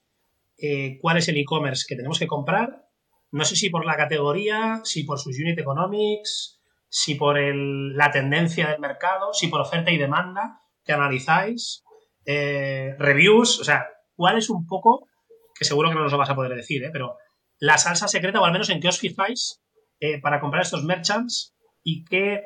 [0.56, 2.88] eh, cuál es el e-commerce que tenemos que comprar
[3.30, 8.68] no sé si por la categoría, si por sus unit economics, si por la tendencia
[8.70, 11.84] del mercado, si por oferta y demanda que analizáis,
[12.24, 15.06] eh, reviews, o sea, cuál es un poco,
[15.54, 16.90] que seguro que no nos lo vas a poder decir, ¿eh?
[16.90, 17.16] pero
[17.58, 19.60] la salsa secreta, o al menos en qué os fijáis
[20.00, 22.42] eh, para comprar estos merchants y qué,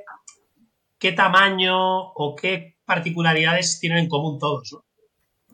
[0.99, 4.77] qué tamaño o qué particularidades tienen en común todos.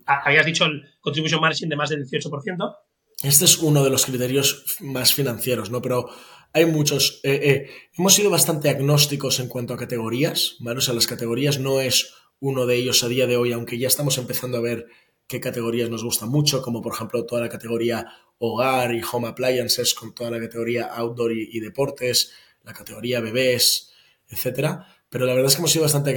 [0.06, 2.76] Habías dicho el contribution margin de más del 18%.
[3.22, 5.82] Este es uno de los criterios más financieros, ¿no?
[5.82, 6.08] Pero
[6.52, 7.20] hay muchos.
[7.24, 10.78] Eh, eh, hemos sido bastante agnósticos en cuanto a categorías, ¿vale?
[10.78, 13.88] O sea, las categorías no es uno de ellos a día de hoy, aunque ya
[13.88, 14.86] estamos empezando a ver
[15.28, 18.06] qué categorías nos gustan mucho, como por ejemplo toda la categoría
[18.38, 22.32] hogar y home appliances, con toda la categoría outdoor y, deportes,
[22.64, 23.92] la categoría bebés,
[24.28, 24.86] etcétera.
[25.08, 26.10] Pero la verdad es que hemos sido bastante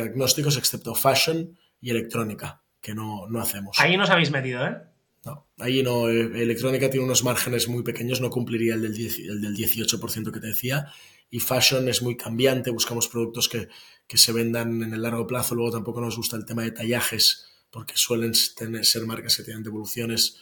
[0.00, 3.78] agnósticos, excepto fashion y electrónica, que no, no hacemos.
[3.80, 4.76] Ahí nos habéis metido, ¿eh?
[5.24, 6.08] No, ahí no.
[6.08, 10.32] eh, Electrónica tiene unos márgenes muy pequeños, no cumpliría el del, 10 el del 18%
[10.32, 10.86] que te decía.
[11.30, 13.68] Y fashion es muy cambiante, buscamos productos que,
[14.06, 15.54] que se vendan en el largo plazo.
[15.54, 19.62] Luego tampoco nos gusta el tema de tallajes, porque suelen tener, ser marcas que tienen
[19.62, 20.40] devoluciones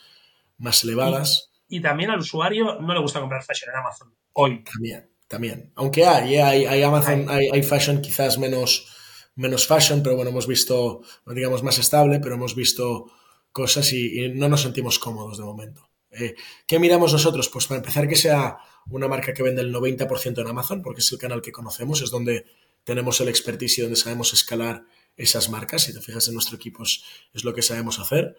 [0.58, 1.50] más elevadas.
[1.68, 4.64] Y, y también al usuario no le gusta comprar fashion en Amazon hoy.
[4.64, 5.72] También, también.
[5.74, 8.86] Aunque hay, hay, hay Amazon, hay, hay fashion quizás menos,
[9.34, 13.10] menos fashion, pero bueno, hemos visto, digamos, más estable, pero hemos visto
[13.52, 15.88] cosas y, y no nos sentimos cómodos de momento.
[16.10, 16.34] Eh,
[16.66, 17.48] ¿Qué miramos nosotros?
[17.48, 18.58] Pues para empezar que sea
[18.88, 22.10] una marca que vende el 90% en Amazon, porque es el canal que conocemos, es
[22.10, 22.46] donde
[22.84, 24.84] tenemos el expertise y donde sabemos escalar
[25.16, 25.82] esas marcas.
[25.82, 27.02] Si te fijas en nuestro equipo es,
[27.32, 28.36] es lo que sabemos hacer.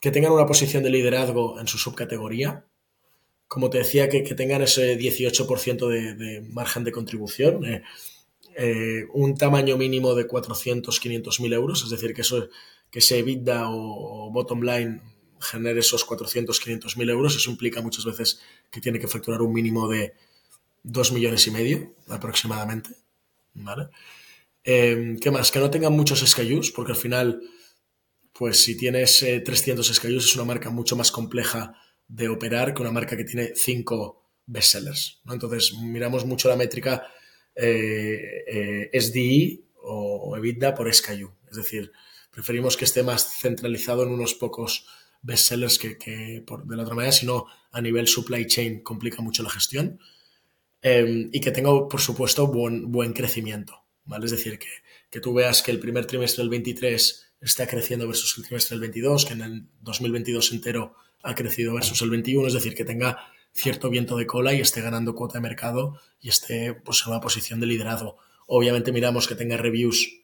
[0.00, 2.64] Que tengan una posición de liderazgo en su subcategoría.
[3.48, 7.64] Como te decía, que, que tengan ese 18% de, de, margen de contribución.
[7.64, 7.82] Eh,
[8.56, 12.48] eh, un tamaño mínimo de 400, 500 mil euros, es decir, que eso
[12.90, 15.00] que ese EBITDA o, o bottom line
[15.40, 19.52] genere esos 400, 500 mil euros, eso implica muchas veces que tiene que facturar un
[19.52, 20.14] mínimo de
[20.82, 22.90] 2 millones y medio aproximadamente.
[23.54, 23.88] ¿Vale?
[24.64, 25.50] Eh, ¿Qué más?
[25.50, 27.40] Que no tengan muchos SKUs, porque al final,
[28.32, 31.74] pues si tienes eh, 300 SKUs es una marca mucho más compleja
[32.08, 35.20] de operar que una marca que tiene 5 bestsellers.
[35.24, 35.34] ¿no?
[35.34, 37.06] Entonces, miramos mucho la métrica
[37.54, 41.30] eh, SDI o EBITDA por SKU.
[41.50, 41.92] Es decir,
[42.30, 44.86] preferimos que esté más centralizado en unos pocos
[45.22, 49.42] bestsellers que, que por, de la otra manera, sino a nivel supply chain complica mucho
[49.42, 49.98] la gestión.
[50.82, 53.81] Eh, y que tenga, por supuesto, buen crecimiento.
[54.04, 54.26] ¿Vale?
[54.26, 54.68] Es decir, que,
[55.10, 58.80] que, tú veas que el primer trimestre del 23 está creciendo versus el trimestre del
[58.80, 63.18] 22, que en el 2022 entero ha crecido versus el 21, es decir, que tenga
[63.52, 67.20] cierto viento de cola y esté ganando cuota de mercado y esté pues, en una
[67.20, 68.18] posición de liderazgo.
[68.46, 70.22] Obviamente miramos que tenga reviews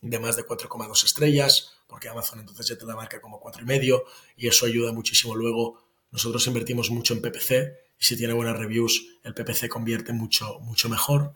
[0.00, 4.02] de más de 4,2 estrellas, porque Amazon entonces ya te la marca como 4,5
[4.36, 5.82] y eso ayuda muchísimo luego.
[6.10, 10.88] Nosotros invertimos mucho en PPC y si tiene buenas reviews, el PPC convierte mucho, mucho
[10.88, 11.34] mejor.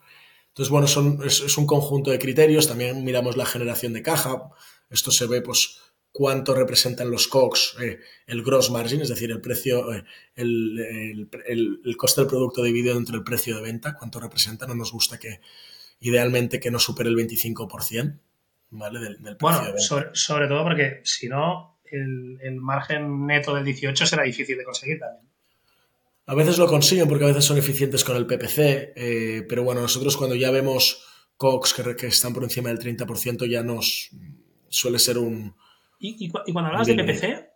[0.59, 2.67] Entonces, bueno, son, es, es, un conjunto de criterios.
[2.67, 4.41] También miramos la generación de caja.
[4.89, 5.79] Esto se ve, pues,
[6.11, 10.03] cuánto representan los COGS, eh, el gross margin, es decir, el precio, eh,
[10.35, 14.67] el, el, el, el, coste del producto dividido entre el precio de venta, cuánto representa.
[14.67, 15.39] No nos gusta que,
[16.01, 18.19] idealmente, que no supere el 25%.
[18.71, 18.99] ¿Vale?
[18.99, 23.63] Del, del bueno, de sobre, sobre, todo porque si no, el, el, margen neto del
[23.63, 25.28] 18 será difícil de conseguir también.
[26.29, 29.81] A veces lo consiguen porque a veces son eficientes con el PPC, eh, pero bueno,
[29.81, 31.03] nosotros cuando ya vemos
[31.37, 34.11] COX que, que, están por encima del 30% ya nos
[34.67, 35.55] suele ser un...
[35.99, 37.49] ¿Y, y, y cuando hablas de PPC,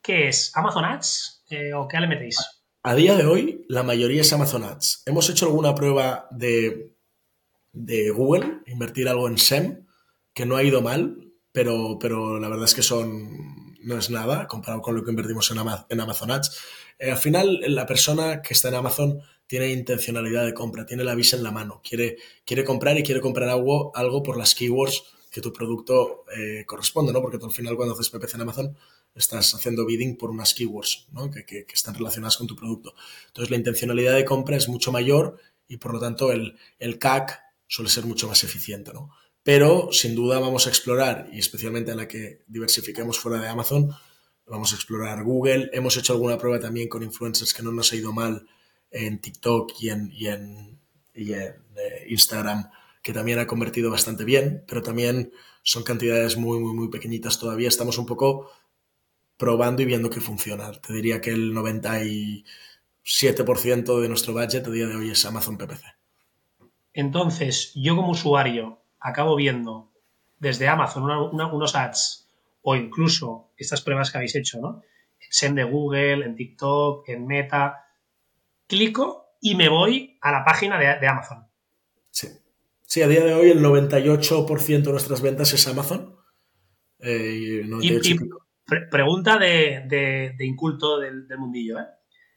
[0.00, 0.52] qué es?
[0.54, 2.36] ¿Amazon Ads eh, o qué le metéis?
[2.84, 5.02] A día de hoy, la mayoría es Amazon Ads.
[5.06, 6.94] Hemos hecho alguna prueba de,
[7.72, 9.86] de Google, invertir algo en SEM,
[10.32, 14.46] que no ha ido mal, pero, pero la verdad es que son no es nada
[14.46, 16.58] comparado con lo que invertimos en, Ama en Amazon Ads.
[16.98, 21.14] Eh, al final, la persona que está en Amazon tiene intencionalidad de compra, tiene la
[21.14, 25.02] visa en la mano, quiere, quiere comprar y quiere comprar algo, algo por las keywords
[25.30, 27.20] que tu producto eh, corresponde, ¿no?
[27.20, 28.76] Porque tú al final cuando haces PPC en Amazon
[29.14, 31.30] estás haciendo bidding por unas keywords, ¿no?
[31.30, 32.94] Que, que, que están relacionadas con tu producto.
[33.28, 37.40] Entonces la intencionalidad de compra es mucho mayor y por lo tanto el, el CAC
[37.66, 39.10] suele ser mucho más eficiente, ¿no?
[39.42, 43.90] Pero sin duda vamos a explorar, y especialmente en la que diversifiquemos fuera de Amazon,
[44.46, 45.70] vamos a explorar Google.
[45.72, 48.46] Hemos hecho alguna prueba también con influencers que no nos ha ido mal
[48.90, 50.78] en TikTok y en,
[51.14, 51.56] eh,
[52.08, 52.70] Instagram,
[53.02, 57.68] que también ha convertido bastante bien, pero también son cantidades muy, muy, muy pequeñitas todavía.
[57.68, 58.50] Estamos un poco
[59.36, 60.72] probando y viendo que funciona.
[60.72, 65.84] Te diría que el 97% de nuestro budget a día de hoy es Amazon PPC.
[66.92, 69.90] Entonces, yo como usuario acabo viendo
[70.38, 72.28] desde Amazon una, una, unos ads
[72.62, 74.82] o incluso estas pruebas que habéis hecho, ¿no?
[75.20, 77.86] En SEM de Google, en TikTok, en Meta,
[78.66, 81.46] clico y me voy a la página de, de Amazon.
[82.10, 82.28] Sí.
[82.82, 86.16] Sí, a día de hoy el 98% de nuestras ventas es Amazon.
[86.98, 88.18] Eh, y, y
[88.66, 91.78] pre pregunta de, de, de inculto del, del, mundillo.
[91.78, 91.86] ¿eh?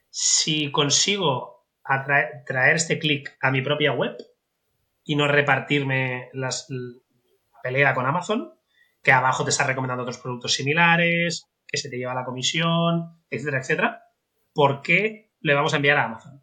[0.10, 4.16] Si consigo atraer, traer este clic a mi propia web
[5.04, 8.54] y no repartirme las, la pelea con Amazon,
[9.02, 13.60] que abajo te está recomendando otros productos similares, que se te lleva la comisión, etcétera,
[13.60, 14.04] etcétera,
[14.54, 16.42] ¿por qué le vamos a enviar a Amazon?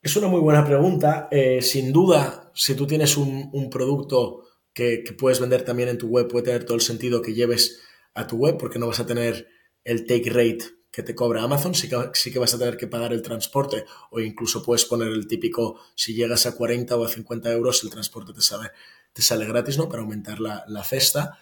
[0.00, 1.28] Es una muy buena pregunta.
[1.30, 6.08] Eh, sin duda, si tú tienes un, producto que, que, puedes vender también en tu
[6.08, 7.82] web, puede tener todo el sentido que lleves
[8.14, 9.48] a tu web, porque no vas a tener
[9.84, 12.86] el take rate que te cobra Amazon, sí que, sí que vas a tener que
[12.86, 17.08] pagar el transporte o incluso puedes poner el típico, si llegas a 40 o a
[17.08, 18.70] 50 euros, el transporte te sale,
[19.12, 19.88] te sale gratis, ¿no?
[19.88, 21.38] Para aumentar la, la cesta.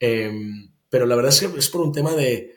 [0.00, 0.32] Eh,
[0.88, 2.56] pero la verdad es que es por un tema de,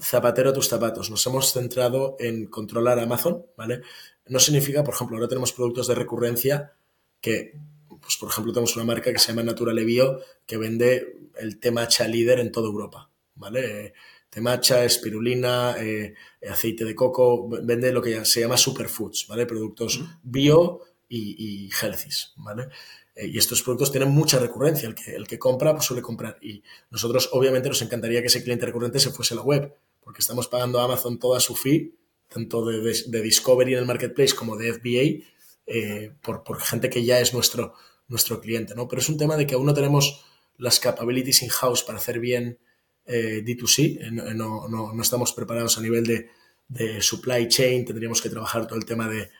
[0.00, 1.10] zapatero a tus zapatos.
[1.10, 3.82] Nos hemos centrado en controlar Amazon, ¿vale?
[4.26, 6.72] No significa, por ejemplo, ahora tenemos productos de recurrencia
[7.20, 11.58] que, pues por ejemplo, tenemos una marca que se llama Natural Bio que vende el
[11.60, 13.94] té matcha líder en toda Europa, ¿vale?
[14.34, 16.12] Té matcha, espirulina, eh,
[16.50, 19.46] aceite de coco, vende lo que se llama superfoods, ¿vale?
[19.46, 22.66] Productos bio y, y healthies, ¿vale?
[23.14, 24.88] Eh, y estos productos tienen mucha recurrencia.
[24.88, 26.38] El que, el que compra pues suele comprar.
[26.42, 30.20] Y nosotros, obviamente, nos encantaría que ese cliente recurrente se fuese a la web, porque
[30.20, 31.94] estamos pagando a Amazon toda su fee,
[32.28, 35.24] tanto de, de, Discovery en el marketplace como de FBA,
[35.66, 37.74] eh, por, por, gente que ya es nuestro,
[38.08, 38.74] nuestro cliente.
[38.74, 38.88] ¿no?
[38.88, 40.24] Pero es un tema de que aún no tenemos
[40.56, 42.58] las capabilities in-house para hacer bien
[43.06, 44.10] eh, D2C.
[44.10, 47.84] No, no, no, estamos preparados a nivel de, supply chain.
[47.84, 49.30] Tendríamos que trabajar todo el tema de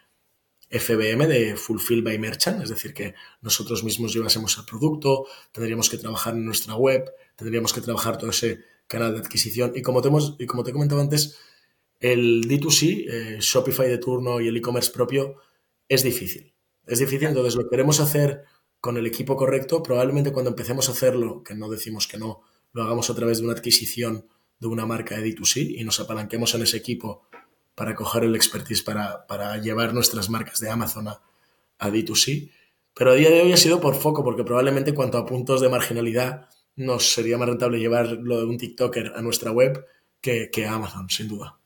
[0.70, 5.98] FBM de Fulfill by Merchant, es decir, que nosotros mismos llevásemos el producto, tendríamos que
[5.98, 7.04] trabajar en nuestra web,
[7.36, 9.72] tendríamos que trabajar todo ese canal de adquisición.
[9.74, 11.38] Y como te, hemos, y como te he comentado antes,
[12.00, 15.36] el D2C, eh, Shopify de turno y el e-commerce propio
[15.88, 16.52] es difícil.
[16.86, 18.44] Es difícil, entonces lo queremos hacer
[18.80, 19.82] con el equipo correcto.
[19.82, 22.42] Probablemente cuando empecemos a hacerlo, que no decimos que no,
[22.74, 24.26] lo hagamos a través de una adquisición
[24.60, 27.26] de una marca de D2C y nos apalanquemos en ese equipo
[27.74, 31.20] para coger el expertise para, para llevar nuestras marcas de Amazon a,
[31.78, 32.50] a, D2C.
[32.94, 35.68] Pero a día de hoy ha sido por foco, porque probablemente cuanto a puntos de
[35.68, 39.84] marginalidad nos sería más rentable llevar lo de un TikToker a nuestra web
[40.20, 41.58] que, a Amazon, sin duda.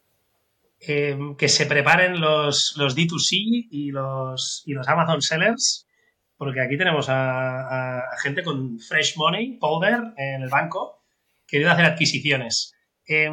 [0.79, 5.87] Que se preparen los, los D2C y los, y los Amazon sellers,
[6.37, 10.98] porque aquí tenemos a, gente con fresh money, powder en el banco,
[11.49, 12.75] queriendo hacer adquisiciones.
[13.07, 13.31] Eh,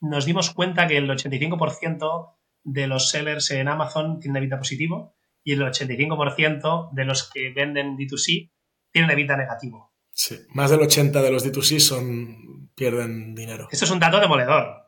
[0.00, 5.52] nos dimos cuenta que el 85% de los sellers en Amazon tienen EBITDA positivo y
[5.52, 8.50] el 85% de los que venden D2C
[8.90, 9.92] tienen EBITDA negativo.
[10.10, 13.68] Sí, más del 80% de los D2C son, pierden dinero.
[13.70, 14.86] Esto es un dato demoledor.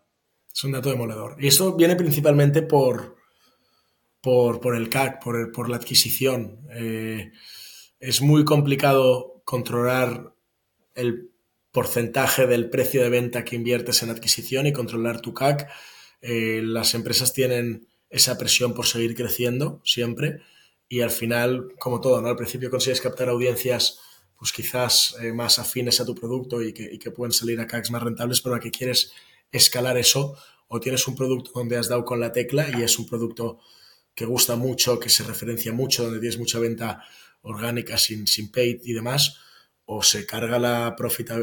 [0.52, 1.36] Es un dato demoledor.
[1.38, 3.16] Y esto viene principalmente por,
[4.20, 6.66] por, por el CAC, por, el, por la adquisición.
[6.74, 7.30] Eh,
[8.00, 10.34] es muy complicado controlar
[10.94, 11.30] el
[11.78, 15.68] porcentaje del precio de venta que inviertes en adquisición y controlar tu CAC.
[16.20, 20.40] Eh, las empresas tienen esa presión por seguir creciendo siempre
[20.88, 22.26] y al final, como todo, ¿no?
[22.26, 24.00] Al principio consigues captar audiencias
[24.36, 27.92] pues quizás eh, más afines a tu producto y que, y pueden salir a CACs
[27.92, 29.12] más rentables, pero a que quieres
[29.52, 30.36] escalar eso
[30.66, 33.60] o tienes un producto donde has dado con la tecla y es un producto
[34.16, 37.04] que gusta mucho, que se referencia mucho, donde tienes mucha venta
[37.42, 39.36] orgánica sin, sin paid y demás,
[39.90, 40.94] o se carga la,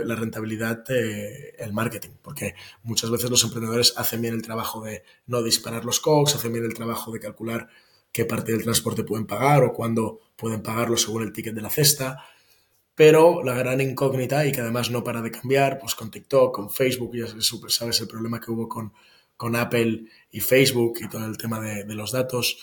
[0.05, 2.53] la rentabilidad el marketing, porque
[2.83, 6.63] muchas veces los emprendedores hacen bien el trabajo de no disparar los COGS, hacen bien
[6.63, 7.67] el trabajo de calcular
[8.11, 11.71] qué parte del transporte pueden pagar o cuándo pueden pagarlo según el ticket de la
[11.71, 12.23] cesta,
[12.93, 16.69] pero la gran incógnita y que además no para de cambiar, pues con TikTok, con
[16.69, 17.25] Facebook, ya
[17.69, 18.93] sabes el problema que hubo con,
[19.35, 22.59] con Apple y Facebook y todo el tema de, los datos,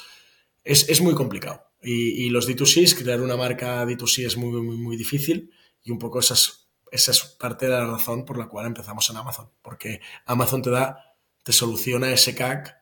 [0.63, 1.65] es, es, muy complicado.
[1.83, 5.51] Y, y los D2C, crear una marca D2C es muy, muy, muy difícil
[5.83, 9.49] y un poco esa es, parte de la razón por la cual empezamos en Amazon,
[9.63, 12.77] porque Amazon te da, te soluciona ese CAC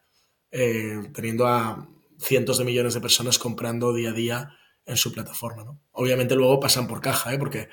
[0.51, 5.65] eh, teniendo a cientos de millones de personas comprando día a día en su plataforma.
[5.65, 5.81] ¿no?
[5.93, 7.39] Obviamente luego pasan por caja, ¿eh?
[7.39, 7.69] porque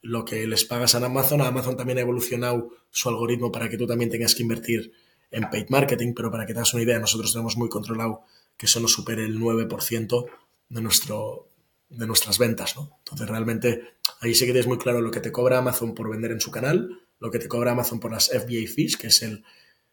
[0.00, 3.86] lo que les pagas a Amazon, Amazon también ha evolucionado su algoritmo para que tú
[3.86, 4.92] también tengas que invertir
[5.30, 8.22] en paid marketing, pero para que te hagas una idea, nosotros tenemos muy controlado
[8.56, 10.26] que eso no supere el 9%
[10.68, 11.48] de nuestro,
[11.88, 12.98] de nuestras ventas, ¿no?
[12.98, 16.32] Entonces realmente ahí sí que tienes muy claro lo que te cobra Amazon por vender
[16.32, 19.44] en su canal, lo que te cobra Amazon por las FBA fees, que es el,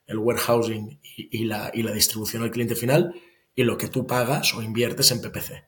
[0.07, 3.13] el warehousing y, la, y la distribución al cliente final,
[3.55, 5.65] y lo que tú pagas o inviertes en PPC.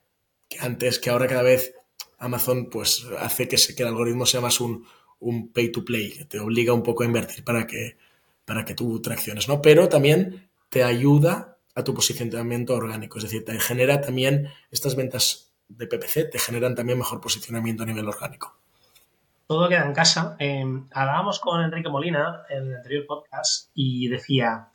[0.50, 1.74] Que antes, que ahora cada vez
[2.18, 4.86] Amazon pues hace que el algoritmo sea más un,
[5.20, 7.98] un pay to play, que te obliga un poco a invertir para que,
[8.46, 9.62] para que tú tracciones, ¿no?
[9.62, 15.53] Pero también te ayuda a tu posicionamiento orgánico, es decir, te genera también estas ventas
[15.68, 18.58] de PPC te generan también mejor posicionamiento a nivel orgánico.
[19.48, 20.36] Todo queda en casa.
[20.40, 24.70] Eh, hablábamos con Enrique Molina en el anterior podcast y decía,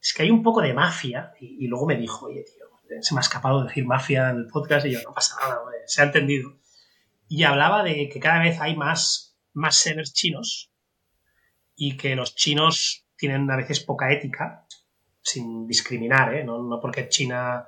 [0.00, 2.66] es que hay un poco de mafia y, luego me dijo, oye, tío,
[3.02, 6.02] se me ha escapado decir mafia en el podcast y yo, no pasa nada, se
[6.02, 6.58] ha entendido.
[7.28, 10.70] Y hablaba de que cada vez hay más, más sellers chinos
[11.74, 14.66] y que los chinos tienen a veces poca ética,
[15.22, 16.44] sin discriminar, ¿eh?
[16.44, 17.66] no, no porque China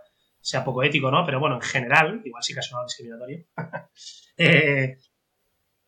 [0.49, 1.25] sea poco ético, ¿no?
[1.27, 3.45] Pero bueno, en general, igual sí que ha sonado discriminatorio,
[4.39, 4.97] eh,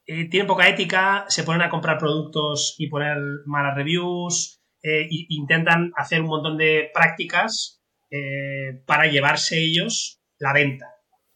[0.07, 5.93] eh, tienen poca ética, se ponen a comprar productos y poner malas reviews, e intentan
[5.95, 7.83] hacer un montón de prácticas
[8.87, 10.87] para llevarse ellos la venta.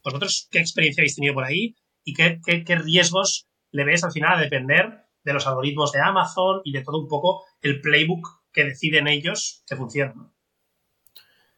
[0.03, 4.13] ¿Vosotros qué experiencia habéis tenido por ahí y qué, qué, qué riesgos le ves al
[4.13, 8.45] final a depender de los algoritmos de Amazon y de todo un poco el playbook
[8.53, 10.34] que deciden ellos que funciona.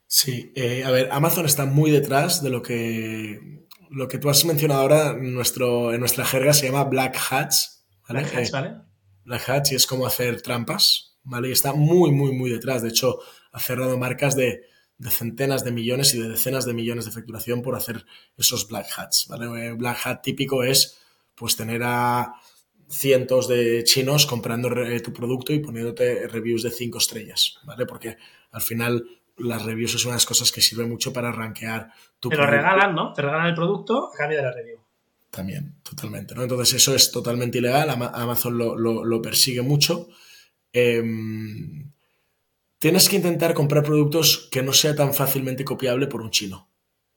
[0.06, 4.44] Sí, eh, a ver, Amazon está muy detrás de lo que lo que tú has
[4.44, 7.86] mencionado ahora en, nuestro, en nuestra jerga se llama black hats.
[8.08, 8.74] Black hats, ¿vale?
[9.24, 11.48] Black hats y es como hacer trampas, ¿vale?
[11.48, 12.82] Y está muy, muy, muy detrás.
[12.82, 13.18] De hecho,
[13.52, 14.62] ha cerrado marcas de,
[14.98, 18.04] de centenas de millones y de decenas de millones de facturación por hacer
[18.36, 19.72] esos black hats, ¿vale?
[19.72, 20.98] Black hat típico es
[21.34, 22.34] pues tener a
[22.88, 24.70] cientos de chinos comprando
[25.02, 27.84] tu producto y poniéndote reviews de cinco estrellas, ¿vale?
[27.84, 28.16] Porque
[28.52, 29.04] al final
[29.38, 33.12] las reviews son unas cosas que sirven mucho para rankear tu Te lo regalan, ¿no?
[33.12, 34.78] Te regalan el producto a cambio de la review.
[35.30, 36.42] También, totalmente, ¿no?
[36.42, 40.08] Entonces eso es totalmente ilegal, Amazon lo, lo, persigue mucho.
[40.72, 41.92] Em,
[42.78, 46.68] tienes que intentar comprar productos que no sea tan fácilmente copiable por un chino.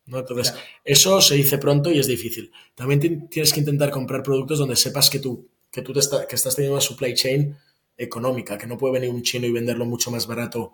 [0.05, 0.19] ¿no?
[0.19, 0.53] Entonces,
[0.83, 2.51] eso se dice pronto y es difícil.
[2.75, 6.55] También tienes que intentar comprar productos donde sepas que tú, que tú te que estás
[6.55, 7.55] teniendo una supply chain
[7.95, 10.73] económica, que no puede venir un chino y venderlo mucho más barato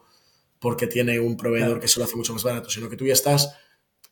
[0.65, 3.13] porque tiene un proveedor que se lo hace mucho más barato, sino que tú ya
[3.13, 3.53] estás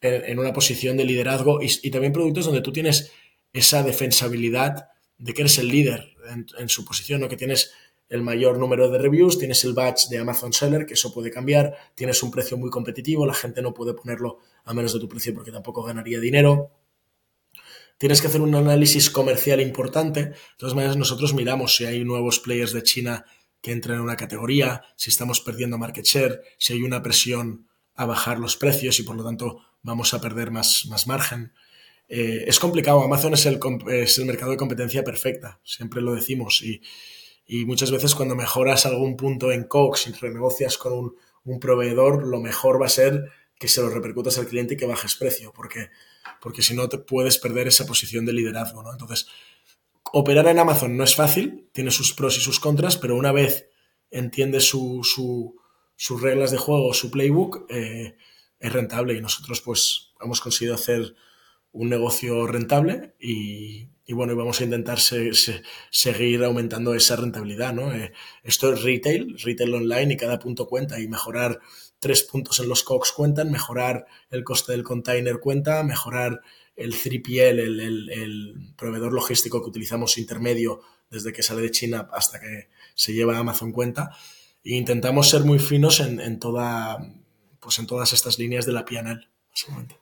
[0.01, 3.11] en, una posición de liderazgo y, también productos donde tú tienes
[3.53, 7.27] esa defensabilidad de que eres el líder en, en su posición, ¿no?
[7.27, 7.71] que tienes
[8.07, 11.75] el mayor número de reviews, tienes el badge de Amazon Seller, que eso puede cambiar,
[11.95, 15.33] tienes un precio muy competitivo, la gente no puede ponerlo a menos de tu precio
[15.33, 16.69] porque tampoco ganaría dinero.
[17.97, 20.25] Tienes que hacer un análisis comercial importante.
[20.25, 23.25] De todas maneras, nosotros miramos si hay nuevos players de China
[23.63, 28.05] que entran en una categoría, si estamos perdiendo market share, si hay una presión a
[28.05, 31.53] bajar los precios y por lo tanto vamos a perder más, más margen.
[32.09, 33.59] Eh, es complicado, Amazon es el,
[33.89, 36.81] es el mercado de competencia perfecta, siempre lo decimos, y,
[37.47, 42.27] y muchas veces cuando mejoras algún punto en COX y renegocias con un, un, proveedor,
[42.27, 45.53] lo mejor va a ser que se lo repercutas al cliente y que bajes precio,
[45.55, 45.89] porque,
[46.41, 48.83] porque si no te puedes perder esa posición de liderazgo.
[48.83, 48.91] ¿no?
[48.91, 49.27] Entonces,
[50.15, 53.67] operar en Amazon no es fácil, tiene sus pros y sus contras, pero una vez
[54.11, 55.55] entiendes su, su,
[55.95, 58.15] sus reglas de juego, su playbook, eh,
[58.59, 61.15] es rentable y nosotros pues hemos conseguido hacer
[61.71, 67.91] un negocio rentable y, y bueno, vamos a intentar seguir aumentando esa rentabilidad, ¿no?
[67.91, 71.59] Eh, esto es retail, retail online y cada punto cuenta y mejorar
[71.97, 76.41] tres puntos en los COX cuentan, mejorar el coste del container cuenta, mejorar
[76.75, 82.69] el 3PL, el, proveedor logístico que utilizamos intermedio desde que sale de China hasta que
[82.95, 84.11] se lleva a Amazon cuenta.
[84.63, 86.97] E intentamos ser muy finos en, toda,
[87.59, 89.97] pues en todas estas líneas de la PNL, básicamente.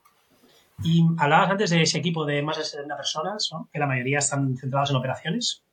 [0.83, 4.57] Y hablabas antes de ese equipo de más de 70 personas, que la mayoría están
[4.57, 5.63] centrados en operaciones.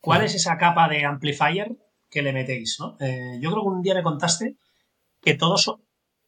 [0.00, 1.76] ¿Cuál es esa capa de amplifier
[2.10, 2.78] que le metéis?
[3.00, 4.56] Eh, yo creo que un día me contaste
[5.22, 5.76] que todos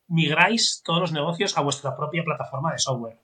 [0.06, 3.23] migráis todos los negocios a vuestra propia plataforma de software.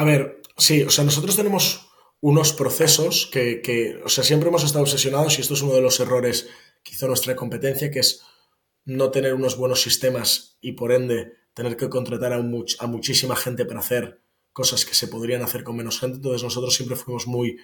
[0.00, 1.90] A ver, sí, o sea, nosotros tenemos
[2.22, 6.00] unos procesos que, o sea, siempre hemos estado obsesionados y esto es uno de los
[6.00, 6.48] errores
[6.82, 8.22] que hizo nuestra competencia, que es
[8.86, 13.66] no tener unos buenos sistemas y por ende tener que contratar a, a muchísima gente
[13.66, 14.22] para hacer
[14.54, 16.16] cosas que se podrían hacer con menos gente.
[16.16, 17.58] Entonces nosotros siempre fuimos muy,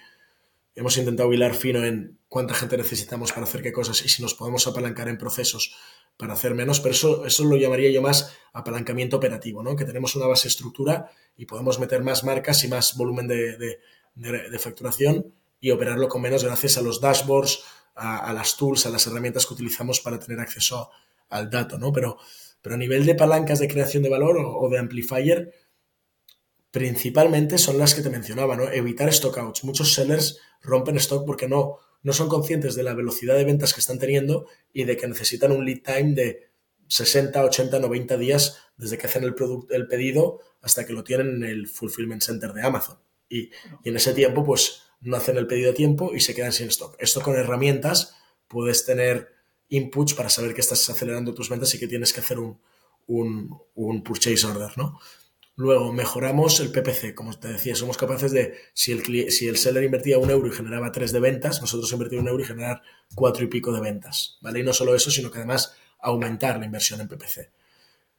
[0.75, 4.35] hemos intentado hilar fino en cuánta gente necesitamos para hacer qué cosas y si nos
[4.35, 5.75] podemos apalancar en procesos
[6.17, 9.75] para hacer menos, pero eso, eso lo llamaría yo más apalancamiento operativo, ¿no?
[9.75, 13.57] que tenemos una base estructura y podemos meter más marcas y más volumen de,
[14.15, 17.63] de, facturación y operarlo con menos gracias a los dashboards,
[17.95, 20.89] a, las tools, a las herramientas que utilizamos para tener acceso
[21.29, 21.91] al dato, ¿no?
[21.91, 22.17] Pero
[22.61, 25.53] pero a nivel de palancas de creación de valor o, de amplifier,
[26.71, 28.69] principalmente son las que te mencionaba, ¿no?
[28.69, 29.63] Evitar stockouts.
[29.63, 33.81] Muchos sellers rompen stock porque no, no son conscientes de la velocidad de ventas que
[33.81, 36.47] están teniendo y de que necesitan un lead time de
[36.87, 39.35] 60, 80, 90 días desde que hacen el,
[39.71, 42.97] el pedido hasta que lo tienen en el fulfillment center de Amazon.
[43.27, 43.49] Y,
[43.83, 46.69] y, en ese tiempo, pues no hacen el pedido a tiempo y se quedan sin
[46.69, 46.95] stock.
[46.97, 48.15] Esto con herramientas
[48.47, 49.27] puedes tener
[49.67, 52.57] inputs para saber que estás acelerando tus ventas y que tienes que hacer un,
[53.05, 54.97] un, purchase order, ¿no?
[55.59, 57.15] Luego, mejoramos el PPC.
[57.15, 60.51] Como te decía, somos capaces de, si el, si el seller invertía un euro y
[60.51, 62.83] generaba tres de ventas, nosotros invertimos un euro y generar
[63.15, 64.59] cuatro y pico de ventas, ¿vale?
[64.59, 67.49] Y no solo eso, sino que además aumentar la inversión en PPC.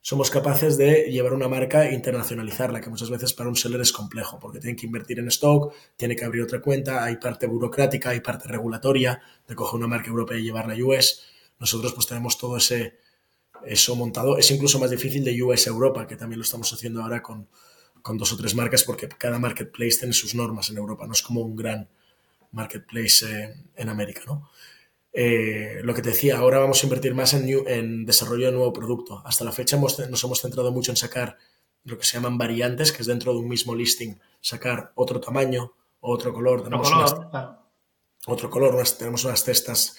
[0.00, 3.92] Somos capaces de llevar una marca e internacionalizarla, que muchas veces para un seller es
[3.92, 8.10] complejo, porque tiene que invertir en stock, tiene que abrir otra cuenta, hay parte burocrática,
[8.10, 11.22] hay parte regulatoria, de coger una marca europea y llevarla a US.
[11.60, 12.98] Nosotros pues tenemos todo ese,
[13.66, 14.38] eso montado.
[14.38, 17.48] Es incluso más difícil de US Europa, que también lo estamos haciendo ahora con,
[18.02, 21.22] con dos o tres marcas, porque cada marketplace tiene sus normas en Europa, no es
[21.22, 21.88] como un gran
[22.52, 24.50] marketplace eh, en América, ¿no?
[25.12, 28.72] Eh, lo que te decía, ahora vamos a invertir más en, en desarrollo de nuevo
[28.72, 29.22] producto.
[29.24, 31.36] Hasta la fecha hemos, nos hemos centrado mucho en sacar
[31.84, 35.72] lo que se llaman variantes, que es dentro de un mismo listing, sacar otro tamaño,
[36.00, 36.62] otro color.
[36.62, 37.58] Tenemos color,
[38.26, 39.96] otro color, tenemos unas cestas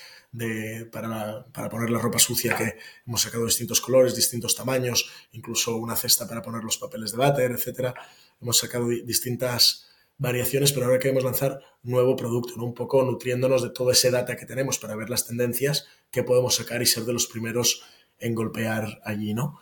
[0.91, 6.27] para, poner la ropa sucia que hemos sacado distintos colores, distintos tamaños, incluso una cesta
[6.27, 7.93] para poner los papeles de váter, etc.
[8.41, 12.65] Hemos sacado distintas variaciones, pero ahora queremos lanzar nuevo producto, ¿no?
[12.65, 16.55] un poco nutriéndonos de todo ese data que tenemos para ver las tendencias que podemos
[16.55, 17.83] sacar y ser de los primeros
[18.19, 19.33] en golpear allí.
[19.33, 19.59] ¿no?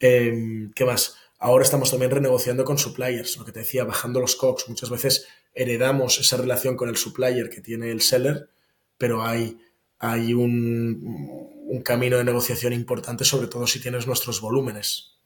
[0.00, 1.16] Em, ¿Qué más?
[1.38, 4.68] Ahora estamos también renegociando con suppliers, lo que te decía, bajando los COX.
[4.68, 8.48] Muchas veces heredamos esa relación con el supplier que tiene el seller,
[8.96, 9.58] pero hay
[10.04, 15.16] hay un, camino de negociación importante, sobre todo si tienes nuestros volúmenes.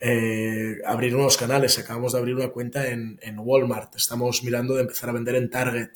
[0.00, 1.78] Eh, abrir nuevos canales.
[1.78, 3.94] Acabamos de abrir una cuenta en, Walmart.
[3.94, 5.90] Estamos mirando de empezar a vender en Target.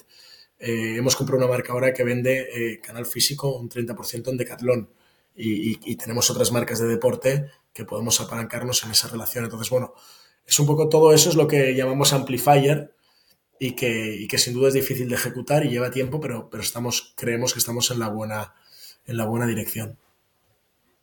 [0.58, 4.90] Eh, hemos comprado una marca ahora que vende eh, canal físico un 30% en Decathlon.
[5.34, 9.44] y, tenemos otras marcas de deporte que podemos apalancarnos en esa relación.
[9.44, 9.94] Entonces, bueno,
[10.46, 12.95] es un poco todo eso es lo que llamamos amplifier
[13.58, 17.14] y que, que sin duda es difícil de ejecutar y lleva tiempo, pero, pero estamos,
[17.16, 18.54] creemos que estamos en la buena,
[19.06, 19.98] en la buena dirección.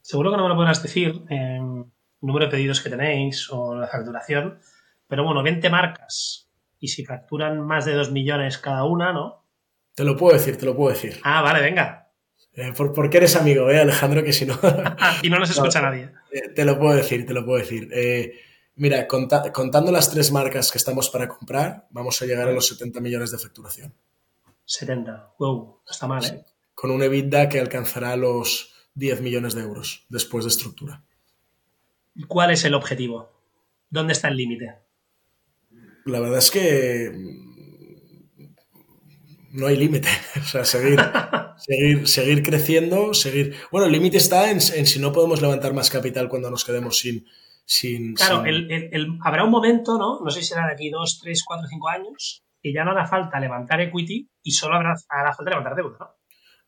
[0.01, 1.91] Seguro que no me lo podrás decir en
[2.21, 4.59] número de pedidos que tenéis o la facturación,
[5.07, 6.49] pero bueno, 20 marcas
[6.79, 9.45] y si facturan más de 2 millones cada una, ¿no?
[9.95, 11.19] Te lo puedo decir, te lo puedo decir.
[11.23, 12.09] Ah, vale, venga.
[12.55, 14.23] Eh, por, porque eres amigo, ¿eh, Alejandro?
[14.23, 14.59] Que si no...
[15.23, 16.09] y no nos escucha nadie.
[16.31, 17.89] Eh, te lo puedo decir, te lo puedo decir.
[17.93, 18.33] Eh,
[18.75, 22.99] Mira, contando las tres marcas que estamos para comprar, vamos a llegar a los 70
[23.01, 23.93] millones de facturación.
[24.65, 26.45] 70, wow, está mal, ¿eh?
[26.73, 31.03] Con un EBITDA que alcanzará los 10 millones de euros después de estructura.
[32.27, 33.31] ¿Cuál es el objetivo?
[33.89, 34.75] ¿Dónde está el límite?
[36.05, 37.53] La verdad es que mm,
[39.51, 40.09] no hay límite.
[40.41, 40.99] O sea, seguir,
[41.57, 43.55] seguir, seguir creciendo, seguir.
[43.71, 46.97] Bueno, el límite está en, en si no podemos levantar más capital cuando nos quedemos
[46.97, 47.25] sin,
[48.15, 48.43] Claro,
[49.23, 50.19] habrá un momento, ¿no?
[50.19, 53.07] No sé si será de aquí dos, tres, cuatro, cinco años, que ya no hará
[53.07, 56.07] falta levantar equity y solo habrá, hará falta levantar deuda, ¿no?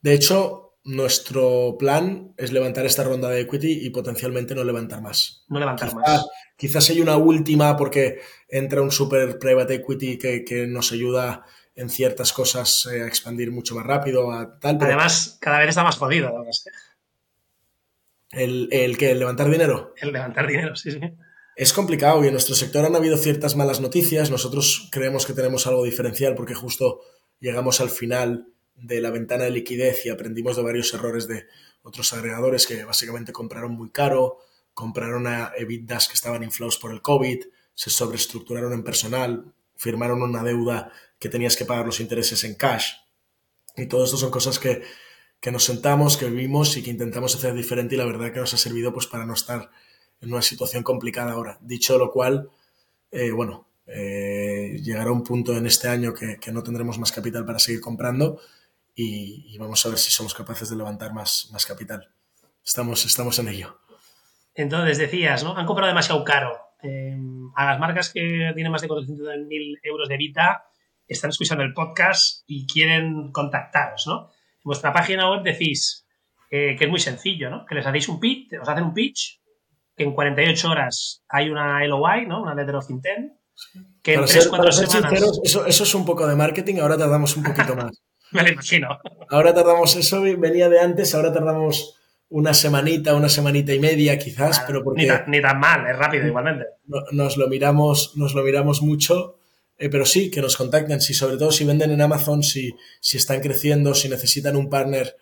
[0.02, 5.43] De hecho, nuestro plan es levantar esta ronda de equity y potencialmente no levantar más.
[5.50, 6.28] No levantar más.
[6.56, 11.43] Quizás hay una última porque entra un super private equity que, nos ayuda
[11.74, 14.78] en ciertas cosas eh, a expandir mucho más rápido, a tal.
[14.80, 16.30] Además, cada vez está más jodido.
[16.30, 16.46] ¿no?
[18.32, 19.93] ¿El, el que levantar dinero?
[19.97, 20.99] El levantar dinero, sí, sí.
[21.55, 24.30] Es complicado y en nuestro sector han habido ciertas malas noticias.
[24.30, 26.99] Nosotros creemos que tenemos algo diferencial porque justo
[27.39, 31.45] llegamos al final de la ventana de liquidez y aprendimos de varios errores de
[31.82, 34.39] otros agregadores que básicamente compraron muy caro,
[34.73, 40.43] compraron a EBITDAs que estaban inflados por el COVID, se sobreestructuraron en personal, firmaron una
[40.43, 42.95] deuda que tenías que pagar los intereses en cash.
[43.78, 44.84] Y todo esto son cosas que
[45.46, 48.52] que nos sentamos, que vivimos y que intentamos hacer diferente y la verdad que nos
[48.56, 49.70] ha servido pues para no estar
[50.20, 51.60] en una situación complicada ahora.
[51.62, 52.50] Dicho lo cual,
[53.12, 57.60] eh, bueno, eh, llegará un punto en este año que, no tendremos más capital para
[57.60, 58.39] seguir comprando
[58.96, 62.10] y, vamos a ver si somos capaces de levantar más, más capital.
[62.66, 63.78] Estamos, estamos en ello.
[64.56, 65.56] Entonces decías, ¿no?
[65.56, 66.58] Han comprado demasiado caro.
[66.82, 67.20] Eh,
[67.56, 70.66] a las marcas que tienen más de 400.000 euros de vida
[71.08, 74.32] están escuchando el podcast y quieren contactaros, ¿no?
[74.66, 76.05] Vuestra página web decís
[76.49, 77.66] que es muy sencillo, ¿no?
[77.66, 79.41] Que les hacéis un pitch, os hacen un pitch,
[79.95, 82.41] que en 48 horas hay una LOI, ¿no?
[82.41, 83.34] Una letter of intent,
[84.01, 85.39] que en 3-4 semanas...
[85.43, 87.91] eso, es un poco de marketing, ahora tardamos un poquito más.
[88.32, 88.99] Me lo imagino.
[89.30, 91.99] Ahora tardamos, eso venía de antes, ahora tardamos
[92.30, 95.03] una semanita, una semanita y media quizás, pero porque...
[95.03, 96.66] Ni tan, ni tan, mal, es rápido igualmente.
[97.11, 99.38] Nos lo miramos, nos lo miramos mucho
[99.78, 103.17] eh, pero sí, que nos contacten, si sobre todo si venden en Amazon, si, si
[103.17, 105.17] están creciendo, si necesitan un partner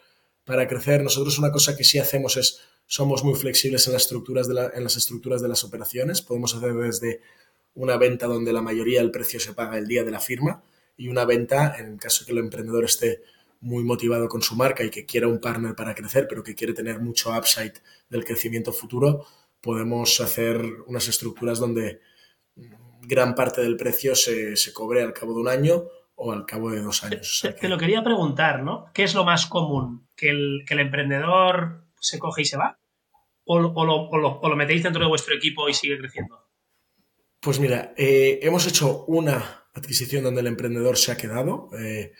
[0.45, 1.03] para crecer.
[1.03, 4.83] Nosotros una cosa que sí hacemos es, somos muy flexibles en las estructuras de, en
[4.83, 6.21] las, estructuras de las operaciones.
[6.21, 7.21] Podemos hacer desde
[7.73, 10.63] una venta donde la mayoría del precio se paga el día de la firma
[10.95, 13.23] y una venta en el caso que el emprendedor esté
[13.61, 16.73] muy motivado con su marca y que quiera un partner para crecer, pero que quiere
[16.73, 17.73] tener mucho upside
[18.09, 19.25] del crecimiento futuro,
[19.61, 22.01] podemos hacer unas estructuras donde
[23.05, 25.83] gran parte del precio se, cobre al cabo de un año
[26.15, 27.45] o al cabo de dos años.
[27.59, 28.85] te, lo quería preguntar, ¿no?
[28.93, 30.07] ¿Qué es lo más común?
[30.15, 32.77] ¿Que el, el emprendedor se coge y se va?
[33.45, 36.47] ¿O, lo, metéis dentro de vuestro equipo y sigue creciendo?
[37.39, 41.69] Pues mira, eh, hemos hecho una adquisición donde el emprendedor se ha quedado.
[41.77, 42.13] Eh,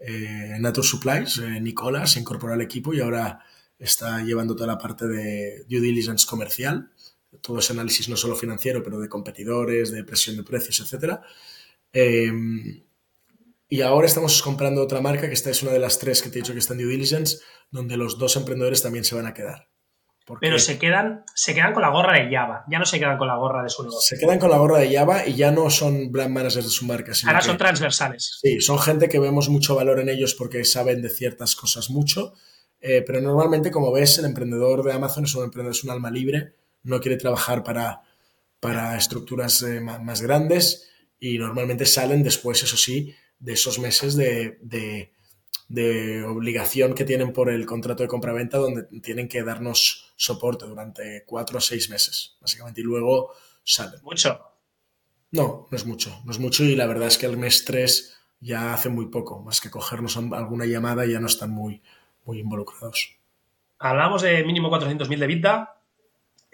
[0.00, 3.40] eh Nature Supplies, eh, Nicolás se incorporó al equipo y ahora
[3.78, 6.90] está llevando toda la parte de due diligence comercial
[7.40, 11.20] todo ese análisis no solo financiero, pero de competidores, de presión de precios, etc.
[11.92, 12.84] Em,
[13.68, 16.38] y ahora estamos comprando otra marca, que esta es una de las tres que te
[16.38, 17.38] he dicho que está en due diligence,
[17.70, 19.68] donde los dos emprendedores también se van a quedar.
[20.40, 23.28] Pero se quedan, se quedan con la gorra de Java, ya no se quedan con
[23.28, 24.16] la gorra de su negocio.
[24.16, 26.86] Se quedan con la gorra de Java y ya no son brand managers de su
[26.86, 27.12] marca.
[27.26, 28.38] Ahora son transversales.
[28.40, 32.32] Sí, son gente que vemos mucho valor en ellos porque saben de ciertas cosas mucho,
[32.80, 36.10] eh, pero normalmente, como ves, el emprendedor de Amazon es un emprendedor, es un alma
[36.10, 36.54] libre,
[36.84, 38.02] no quiere trabajar para,
[38.60, 44.58] para estructuras eh, más grandes y normalmente salen después, eso sí, de esos meses de
[45.68, 51.24] de obligación que tienen por el contrato de compraventa donde tienen que darnos soporte durante
[51.26, 53.32] cuatro o seis meses, básicamente, y luego
[53.62, 54.00] salen.
[54.02, 54.40] ¿Mucho?
[55.32, 58.16] No, no es mucho, no es mucho y la verdad es que el mes 3
[58.40, 61.82] ya hace muy poco, más que cogernos alguna llamada ya no están muy,
[62.24, 63.16] muy involucrados.
[63.78, 65.82] Hablamos de mínimo 400.000 de vida,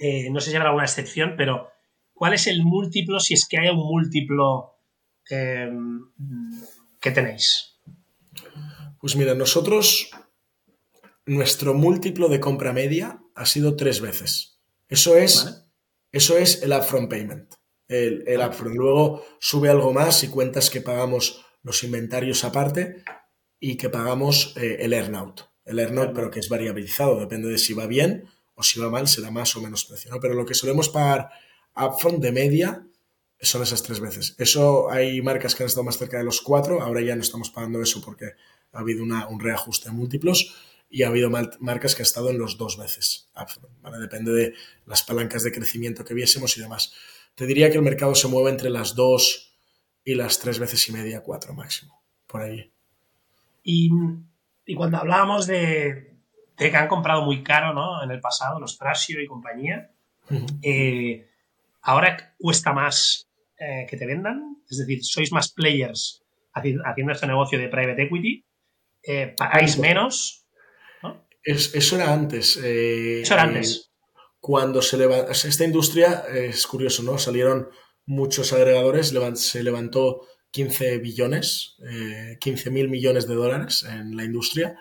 [0.01, 1.68] eh, no sé si habrá alguna excepción, pero
[2.14, 4.78] ¿cuál es el múltiplo, si es que hay un múltiplo
[5.30, 5.70] eh,
[6.98, 7.78] que tenéis?
[8.98, 10.11] Pues mira, nosotros,
[11.26, 14.59] nuestro múltiplo de compra media ha sido tres veces.
[14.88, 15.66] Eso es,
[16.12, 17.55] eso es el upfront payment.
[17.86, 18.76] El, el upfront.
[18.76, 23.05] Luego sube algo más y cuentas que pagamos los inventarios aparte
[23.59, 25.42] y que pagamos eh, el earnout.
[25.66, 28.24] El earnout, pero que es variabilizado, depende de si va bien
[28.61, 30.12] o si va mal, será más o menos precio.
[30.20, 31.30] Pero lo que solemos pagar
[31.74, 32.86] upfront de media
[33.40, 34.34] son esas tres veces.
[34.38, 37.50] Eso hay marcas que han estado más cerca de los cuatro, ahora ya no estamos
[37.50, 38.26] pagando eso porque
[38.72, 40.54] ha habido un reajuste en múltiplos
[40.90, 43.30] y ha habido marcas que han estado en los dos veces.
[43.98, 44.54] Depende de
[44.86, 46.92] las palancas de crecimiento que viésemos y demás.
[47.34, 49.54] Te diría que el mercado se mueve entre las dos
[50.04, 52.70] y las tres veces y media, cuatro máximo, por ahí.
[53.62, 53.90] Y,
[54.76, 56.09] cuando hablábamos de,
[56.68, 58.02] que han comprado muy caro ¿no?
[58.02, 59.90] en el pasado, los Trasio y compañía,
[60.62, 61.28] eh,
[61.82, 67.58] ahora cuesta más eh, que te vendan, es decir, sois más players haciendo este negocio
[67.58, 68.44] de private equity
[69.02, 70.44] eh, pagáis menos.
[71.42, 72.56] eso era antes.
[72.56, 73.90] Eso era antes.
[74.40, 77.18] Cuando se levantó, esta industria, es curioso, ¿no?
[77.18, 77.70] Salieron
[78.06, 81.76] muchos agregadores, se levantó 15 billones,
[82.40, 84.78] 15 eh, mil millones de dólares en la industria.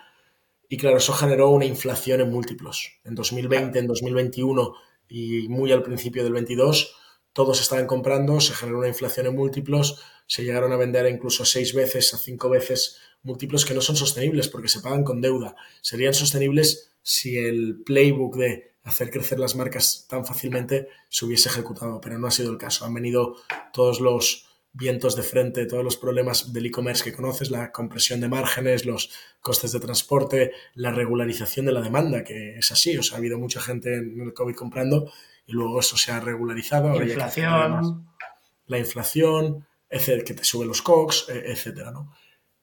[0.72, 3.00] Y claro, eso generó una inflación en múltiplos.
[3.02, 4.72] En 2020, en 2021
[5.08, 6.94] y muy al principio del 22,
[7.32, 11.74] todos estaban comprando, se generó una inflación en múltiplos, se llegaron a vender incluso seis
[11.74, 15.56] veces, a cinco veces múltiplos que no son sostenibles porque se pagan con deuda.
[15.80, 22.00] Serían sostenibles si el playbook de hacer crecer las marcas tan fácilmente se hubiese ejecutado,
[22.00, 22.84] pero no ha sido el caso.
[22.84, 23.34] Han venido
[23.72, 28.28] todos los vientos de frente, todos los problemas del e-commerce que conoces, la compresión de
[28.28, 29.10] márgenes, los
[29.40, 32.96] costes de transporte, la regularización de la demanda, que es así.
[32.96, 35.10] O sea, ha habido mucha gente en el COVID comprando
[35.46, 36.94] y luego eso se ha regularizado.
[36.94, 38.06] La inflación.
[38.66, 42.14] La inflación, que te sube los COX, e, etcétera, ¿no?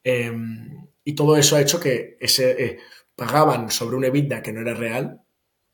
[0.03, 2.79] Em, y todo eso ha hecho que ese, eh,
[3.17, 5.21] pagaban sobre un EBITDA que no era real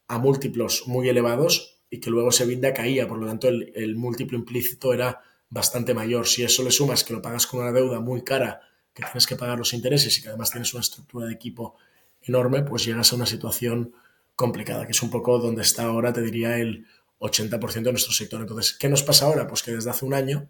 [0.08, 4.38] a múltiplos muy elevados y que luego ese EBITDA caía, por lo tanto el, múltiplo
[4.38, 5.22] implícito era
[5.54, 6.28] bastante mayor.
[6.28, 8.62] Si eso le sumas que lo pagas con una deuda muy cara,
[8.94, 11.76] que tienes que pagar los intereses y que además tienes una estructura de equipo
[12.22, 13.94] enorme, pues llegas a una situación
[14.36, 16.88] complicada, que es un poco donde está ahora, te diría, el
[17.20, 18.42] 80% de nuestro sector.
[18.42, 19.48] Entonces, ¿qué nos pasa ahora?
[19.48, 20.50] Pues que desde hace un año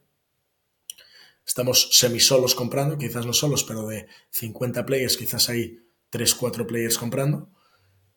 [1.46, 5.80] estamos semisolos comprando, quizás no solos, pero de 50 players quizás hay
[6.12, 7.50] 3, 4 players comprando.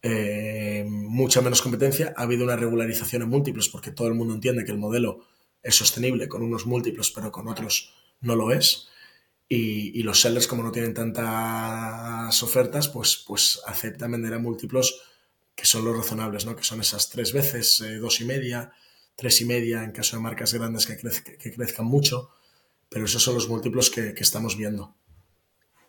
[0.02, 2.14] Eh, mucha menos competencia.
[2.16, 5.26] Ha habido una regularización en múltiplos porque todo el mundo entiende que el modelo
[5.66, 8.88] es sostenible con unos múltiplos, pero con otros no lo es.
[9.48, 15.02] Y, los sellers, como no tienen tantas ofertas, pues, pues aceptan vender a múltiplos
[15.54, 16.56] que son los razonables, ¿no?
[16.56, 18.72] que son esas tres veces, eh, dos y media,
[19.14, 22.30] tres y media en caso de marcas grandes que, que crezcan mucho
[22.88, 24.94] pero esos son los múltiplos que, estamos viendo.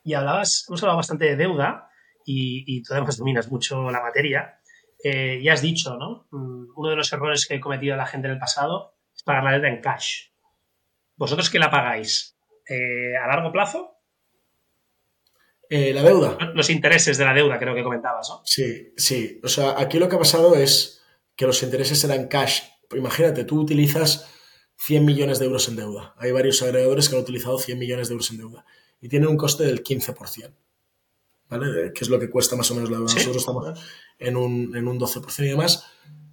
[0.03, 1.89] Y hablabas, hemos hablado bastante de deuda
[2.25, 4.59] y, y tú además dominas mucho la materia.
[5.03, 6.27] Eh, ya has dicho, ¿no?
[6.31, 8.95] Mm, uno de los errores que ha cometido la gente en el pasado
[9.27, 10.29] pagar la deuda en cash.
[11.15, 12.35] ¿Vosotros qué la pagáis?
[12.67, 13.97] Eh, ¿A largo plazo?
[15.69, 16.37] Eh, la deuda.
[16.55, 18.41] Los intereses de la deuda, creo que comentabas, ¿no?
[18.45, 19.39] Sí, sí.
[19.43, 21.03] O sea, aquí lo que ha pasado es
[21.35, 22.61] que los intereses eran cash.
[22.95, 24.33] Imagínate, tú utilizas
[24.77, 26.15] 100 millones de euros en deuda.
[26.17, 28.65] Hay varios agregadores que han utilizado 100 millones de euros en deuda
[29.01, 30.53] y tienen un coste del 15%,
[31.49, 31.91] ¿vale?
[31.93, 33.13] Que es lo que cuesta más o menos la deuda.
[33.13, 33.79] Nosotros estamos
[34.17, 35.85] en un, en un 12% y demás,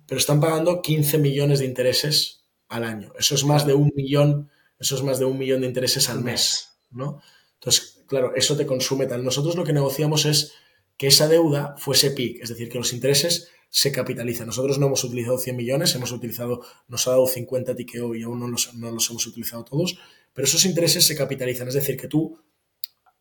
[0.06, 2.43] pero están pagando 15 millones de intereses
[2.74, 3.12] al año.
[3.18, 6.22] Eso es más de un millón, eso es más de un millón de intereses al
[6.22, 7.20] mes, ¿no?
[7.54, 9.24] Entonces, claro, eso te consume tal.
[9.24, 10.52] Nosotros lo que negociamos es
[10.96, 14.44] que esa deuda fuese PIC, es decir, que los intereses se capitaliza.
[14.44, 18.38] Nosotros no hemos utilizado 100 millones, hemos utilizado, nos ha dado 50 tiqueo y aún
[18.38, 19.98] no los, no los hemos utilizado todos,
[20.32, 21.68] pero esos intereses se capitalizan.
[21.68, 22.40] Es decir, que tú,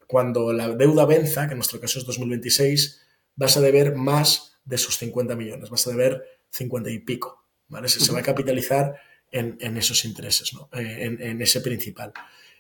[0.07, 3.01] cuando la deuda venza, que en nuestro caso es 2026,
[3.35, 7.89] vas a deber más de esos 50 millones, vas a deber 50 y pico, ¿vale?
[7.89, 8.95] Se, va a capitalizar
[9.33, 10.69] en, esos intereses, ¿no?
[10.73, 12.13] Eh, en, ese principal.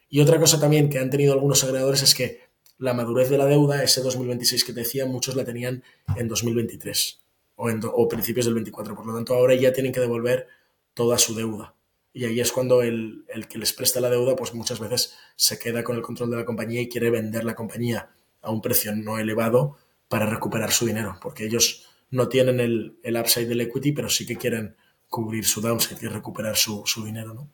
[0.09, 2.41] Y otra cosa también que han tenido algunos agregadores es que
[2.79, 5.83] la madurez de la deuda, ese 2026 que te decía, muchos la tenían
[6.17, 7.21] en 2023
[7.55, 8.95] o, en o principios del 24.
[8.95, 10.47] Por lo tanto, ahora ya tienen que devolver
[10.93, 11.75] toda su deuda.
[12.11, 15.83] Y ahí es cuando el, que les presta la deuda, pues muchas veces se queda
[15.83, 18.09] con el control de la compañía y quiere vender la compañía
[18.41, 23.17] a un precio no elevado para recuperar su dinero, porque ellos no tienen el, el
[23.17, 24.75] upside del equity, pero sí que quieren
[25.13, 27.47] cubrir su downside y recuperar su, su dinero, ¿no?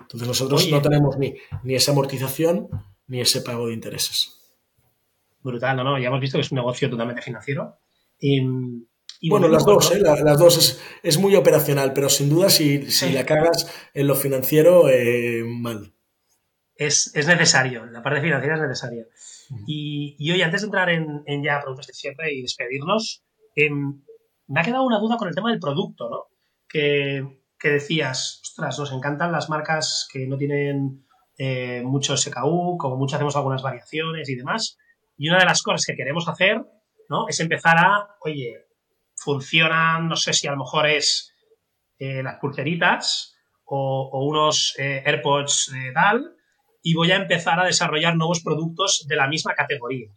[0.00, 2.68] Entonces nosotros no tenemos ni, ni esa amortización
[3.06, 4.32] ni ese pago de intereses.
[5.42, 5.84] Brutal, ¿no?
[5.84, 5.98] ¿no?
[5.98, 7.76] Ya hemos visto que es un negocio totalmente financiero.
[8.18, 8.40] Y,
[9.28, 10.00] bueno, las dos, ¿eh?
[10.00, 14.14] las dos es, es, muy operacional, pero sin duda si, si la cagas en lo
[14.14, 15.92] financiero, eh, mal.
[16.76, 19.04] Es, es, necesario, la parte financiera es necesaria.
[19.66, 23.22] Y, y, hoy, antes de entrar en, en ya productos de cierre y despedirnos,
[23.54, 24.00] em,
[24.46, 26.35] me ha quedado una duda con el tema del producto, ¿no?
[27.58, 31.06] Que, decías, ostras, nos encantan las marcas que no tienen
[31.38, 34.76] eh, mucho SKU, como mucho hacemos algunas variaciones y demás.
[35.16, 36.62] Y una de las cosas que queremos hacer,
[37.08, 37.26] ¿no?
[37.28, 38.66] Es empezar a, oye,
[39.16, 41.32] funcionan, no sé si a lo mejor es
[41.98, 46.36] eh, las pulseritas o, unos eh, AirPods tal,
[46.82, 50.08] y voy a empezar a desarrollar nuevos productos de la misma categoría.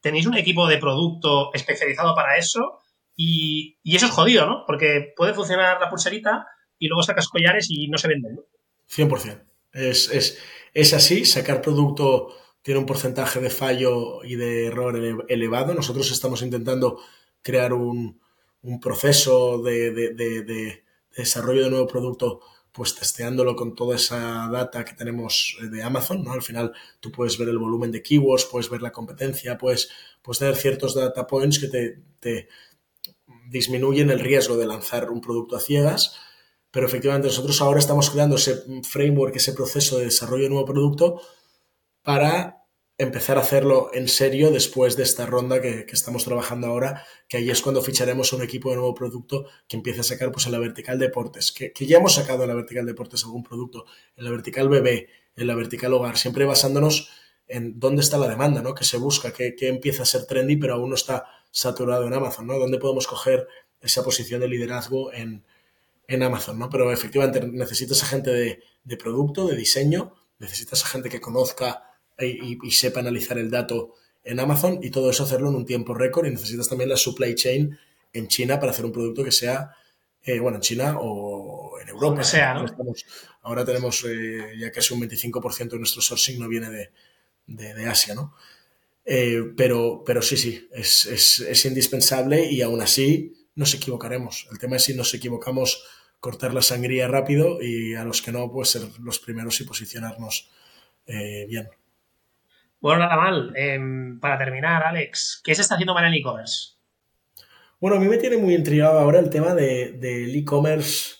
[0.00, 2.80] Tenéis un equipo de producto especializado para eso
[3.16, 4.64] y, eso es jodido, ¿no?
[4.66, 6.46] Porque puede funcionar la pulserita
[6.78, 8.42] y luego sacas collares y no se venden, ¿no?
[8.90, 9.42] 100%.
[9.72, 10.38] Es, es,
[10.74, 14.96] es así, sacar producto tiene un porcentaje de fallo y de error
[15.28, 15.72] elevado.
[15.72, 17.00] Nosotros estamos intentando
[17.40, 18.20] crear un,
[18.80, 20.82] proceso de,
[21.16, 22.40] desarrollo de nuevo producto,
[22.72, 26.32] pues testeándolo con toda esa data que tenemos de Amazon, ¿no?
[26.32, 29.88] Al final tú puedes ver el volumen de keywords, puedes ver la competencia, puedes,
[30.20, 32.48] puedes tener ciertos data points que te
[33.48, 36.16] disminuyen el riesgo de lanzar un producto a ciegas,
[36.70, 41.20] pero efectivamente nosotros ahora estamos creando ese framework, ese proceso de desarrollo de nuevo producto
[42.02, 42.66] para
[42.98, 47.50] empezar a hacerlo en serio después de esta ronda que, estamos trabajando ahora, que ahí
[47.50, 50.58] es cuando ficharemos un equipo de nuevo producto que empiece a sacar pues en la
[50.58, 53.84] vertical deportes, que, ya hemos sacado en la vertical deportes algún producto,
[54.16, 57.10] en la vertical bebé, en la vertical hogar, siempre basándonos
[57.46, 58.74] en dónde está la demanda, ¿no?
[58.74, 61.26] Que se busca, que, empieza a ser trendy, pero aún no está
[61.56, 62.58] saturado en Amazon, ¿no?
[62.58, 63.48] ¿Dónde podemos coger
[63.80, 65.42] esa posición de liderazgo en,
[66.22, 66.68] Amazon, ¿no?
[66.68, 71.82] Pero efectivamente necesitas a gente de, de producto, de diseño, necesitas a gente que conozca
[72.18, 76.26] y, sepa analizar el dato en Amazon y todo eso hacerlo en un tiempo récord
[76.26, 77.78] y necesitas también la supply chain
[78.12, 79.70] en China para hacer un producto que sea,
[80.22, 82.22] eh, bueno, en China o en Europa.
[82.22, 82.62] sea,
[83.42, 86.68] ahora tenemos eh, ya casi un 25% de nuestro sourcing no viene
[87.46, 88.34] de, Asia, ¿no?
[89.06, 94.48] Eh, pero, pero sí, sí, es, es, indispensable y aún así nos equivocaremos.
[94.50, 95.84] El tema es si nos equivocamos,
[96.18, 100.50] cortar la sangría rápido y a los que no, pues ser los primeros y posicionarnos
[101.06, 101.68] bien.
[102.80, 103.52] Bueno, nada mal.
[103.56, 106.74] Em, para terminar, Alex, ¿qué se está haciendo mal en e-commerce?
[107.80, 111.16] Bueno, a mí me tiene muy intrigado ahora el tema del de, e-commerce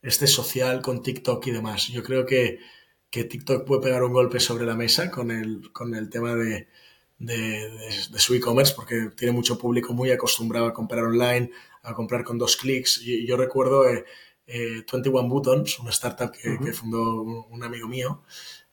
[0.00, 1.88] este social con TikTok y demás.
[1.88, 2.58] Yo creo que,
[3.10, 6.68] TikTok puede pegar un golpe sobre la mesa con el, con el tema de,
[8.16, 11.50] su e-commerce porque tiene mucho público muy acostumbrado a comprar online,
[11.82, 13.00] a comprar con dos clics.
[13.02, 14.04] Y yo recuerdo eh,
[14.46, 18.22] 21 eh, Buttons, una startup que, que fundó un amigo mío,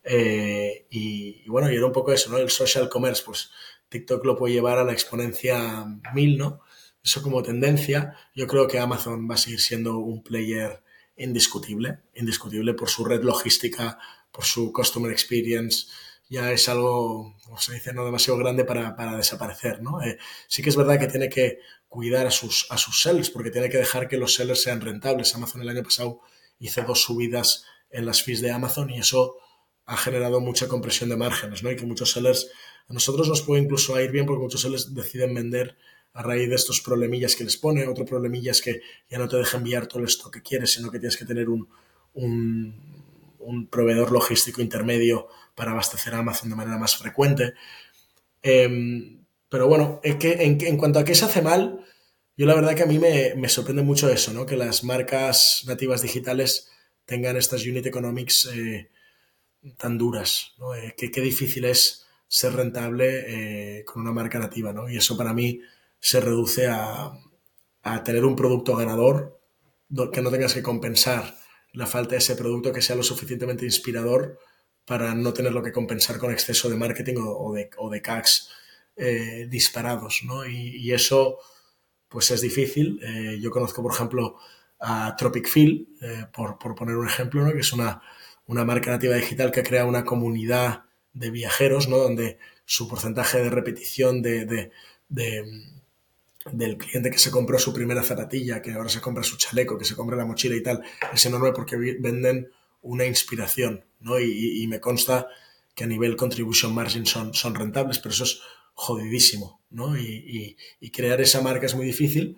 [0.04, 2.38] eh, y, bueno, y era un poco eso, ¿no?
[2.38, 3.52] El social commerce, pues
[3.90, 6.62] TikTok lo puede llevar a la exponencia mil, ¿no?
[7.04, 8.16] Eso como tendencia.
[8.36, 10.82] Yo creo que Amazon va a seguir siendo un player
[11.18, 14.00] indiscutible, indiscutible por su red logística,
[14.32, 15.88] por su customer experience.
[16.30, 20.02] Ya es algo, como se dice, no demasiado grande para, desaparecer, ¿no?
[20.02, 20.18] Eh,
[20.48, 23.70] sí que es verdad que tiene que cuidar a sus, a sus sellers, porque tiene
[23.70, 25.34] que dejar que los sellers sean rentables.
[25.34, 26.22] Amazon el año pasado
[26.60, 29.38] hizo dos subidas en las fees de Amazon y eso
[29.86, 31.72] ha generado mucha compresión de márgenes, ¿no?
[31.72, 32.52] Y que muchos sellers,
[32.88, 35.78] a nosotros nos puede incluso ir bien porque muchos sellers deciden vender
[36.14, 37.88] a raíz de estos problemillas que les pone.
[37.88, 40.92] Otro problemilla es que ya no te deja enviar todo el stock que quieres, sino
[40.92, 41.68] que tienes que tener un,
[42.14, 45.28] un, proveedor logístico intermedio
[45.60, 47.54] para abastecer a Amazon de manera más frecuente.
[48.42, 51.86] Em, pero bueno, es que en, cuanto a qué se hace mal,
[52.38, 54.46] yo la verdad que a mí me, sorprende mucho eso, ¿no?
[54.46, 56.70] Que las marcas nativas digitales
[57.04, 58.90] tengan estas unit economics eh,
[59.76, 60.74] tan duras, ¿no?
[60.74, 64.90] Eh, qué, difícil es ser rentable eh, con una marca nativa, ¿no?
[64.90, 65.60] Y eso para mí
[66.00, 67.12] se reduce a,
[68.06, 69.42] tener un producto ganador,
[70.14, 71.36] que no tengas que compensar
[71.74, 74.40] la falta de ese producto, que sea lo suficientemente inspirador
[74.90, 78.50] para no tenerlo que compensar con exceso de marketing o, de, o de CACs
[78.96, 80.48] eh, disparados, ¿no?
[80.48, 81.38] Y, eso
[82.08, 83.00] pues es difícil.
[83.04, 84.38] Eh, yo conozco, por ejemplo,
[84.80, 87.52] a Tropic Feel, eh, por, poner un ejemplo, ¿no?
[87.54, 88.02] que es una,
[88.48, 91.98] una marca nativa digital que crea una comunidad de viajeros, ¿no?
[91.98, 94.72] donde su porcentaje de repetición de,
[95.08, 99.86] del cliente que se compró su primera zapatilla, que ahora se compra su chaleco, que
[99.86, 100.82] se compra la mochila y tal,
[101.14, 102.50] es enorme porque venden
[102.82, 104.20] una inspiración, ¿no?
[104.20, 105.28] Y, me consta
[105.76, 108.42] que a nivel contribution margin son, rentables, pero eso es
[108.74, 109.98] jodidísimo, ¿no?
[109.98, 110.58] Y,
[110.92, 112.38] crear esa marca es muy difícil.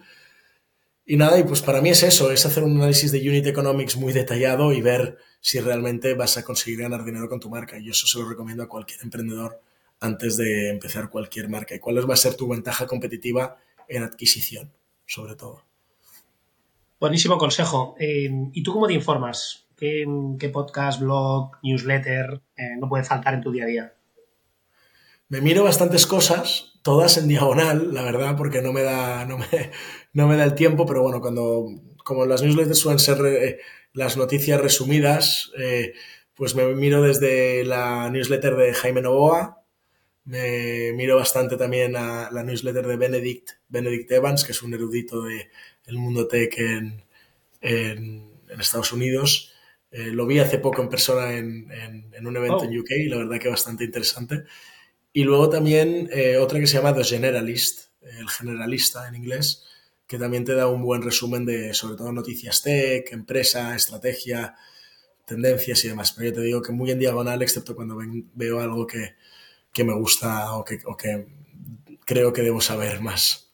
[1.06, 3.98] Y nada, y pues para mí es eso, es hacer un análisis de unit economics
[3.98, 7.78] muy detallado y ver si realmente vas a conseguir ganar dinero con tu marca.
[7.80, 9.60] Y eso se lo recomiendo a cualquier emprendedor
[10.00, 11.76] antes de empezar cualquier marca.
[11.76, 14.72] ¿Y cuál va a ser tu ventaja competitiva en adquisición,
[15.06, 15.66] sobre todo?
[17.00, 17.96] Buenísimo consejo.
[18.00, 19.66] Eh, ¿Y tú cómo te informas?
[19.82, 23.94] ¿Qué, podcast, blog, newsletter eh, no puede faltar en tu día a día?
[25.28, 29.26] Me miro bastantes cosas, todas en diagonal, la verdad, porque no me da,
[30.14, 31.66] no me, da el tiempo, pero bueno, cuando,
[32.04, 33.60] como las newsletters suelen ser eh,
[33.94, 35.94] las noticias resumidas, eh,
[36.36, 39.64] pues me miro desde la newsletter de Jaime Novoa,
[40.26, 45.24] me miro bastante también a la newsletter de Benedict, Benedict Evans, que es un erudito
[45.24, 45.48] del
[45.88, 49.51] de mundo tech en Estados Unidos.
[49.92, 51.70] Eh, lo vi hace poco en persona en,
[52.22, 52.64] en un evento oh.
[52.64, 54.46] en UK y la verdad que bastante interesante.
[55.14, 59.66] Y luego también eh, otra que se llama The Generalist, el generalista en inglés,
[60.08, 64.56] que también te da un buen resumen de sobre todo noticias tech, empresa, estrategia,
[65.26, 66.14] tendencias y demás.
[66.14, 69.16] Pero yo te digo que muy en diagonal, excepto cuando ven, veo algo que,
[69.74, 71.28] que, me gusta o que, o que
[72.06, 73.52] creo que debo saber más.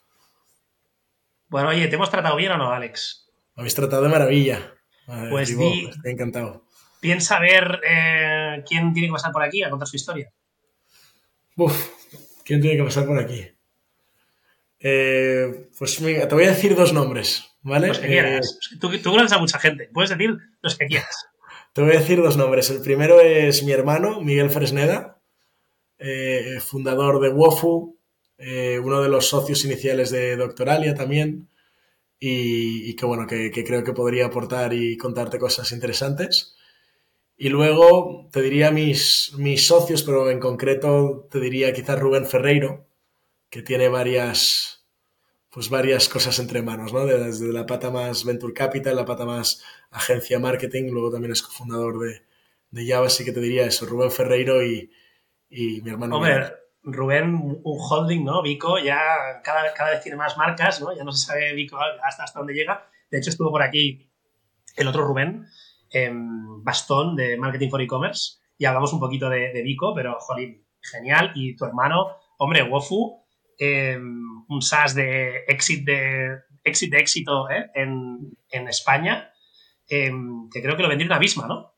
[1.50, 3.30] Bueno, oye, ¿te hemos tratado bien o no, Alex?
[3.56, 4.77] Me habéis tratado de maravilla.
[5.08, 6.66] Pues vivo, di, estoy encantado.
[7.00, 10.32] Piensa ver eh, quién tiene que pasar por aquí a contar su historia.
[11.56, 11.90] Uf,
[12.44, 13.48] ¿quién tiene que pasar por aquí?
[14.80, 17.88] Eh, pues mira, te voy a decir dos nombres, ¿vale?
[17.88, 18.60] Los que quieras.
[18.74, 21.28] Eh, tú, tú conoces a mucha gente, puedes decir los que quieras.
[21.72, 22.70] Te voy a decir dos nombres.
[22.70, 25.20] El primero es mi hermano, Miguel Fresneda,
[26.60, 27.98] fundador de WOFU,
[28.84, 31.48] uno de los socios iniciales de Doctoralia también,
[32.20, 36.56] y, y que bueno, que, que, creo que podría aportar y contarte cosas interesantes.
[37.38, 42.88] Y luego te diría mis, mis socios, pero en concreto te diría quizás Rubén Ferreiro,
[43.50, 44.86] que tiene varias,
[45.52, 47.06] pues varias cosas entre manos, ¿no?
[47.06, 52.00] Desde la pata más Venture Capital, la pata más agencia marketing, luego también es cofundador
[52.00, 52.22] de,
[52.72, 54.92] de Java, así que te diría eso, Rubén Ferreiro y,
[55.50, 56.18] y mi hermano.
[56.18, 56.54] Hombre,
[56.94, 58.42] Rubén, un holding, ¿no?
[58.42, 59.00] Vico ya
[59.44, 60.96] cada, cada vez tiene más marcas, ¿no?
[60.96, 62.90] Ya no se sabe Vico hasta, hasta dónde llega.
[63.12, 64.10] De hecho, estuvo por aquí
[64.76, 65.46] el otro Rubén,
[65.92, 71.32] eh, Bastón de Marketing for E-Commerce y hablamos un poquito de, Vico, pero jolín, genial.
[71.36, 73.24] Y tu hermano, hombre, Wofu,
[73.60, 77.70] eh, un SaaS de éxito de, éxito, de éxito ¿eh?
[77.76, 79.32] en, en, España,
[79.90, 80.12] eh,
[80.52, 81.74] que creo que lo vendió una misma, ¿no?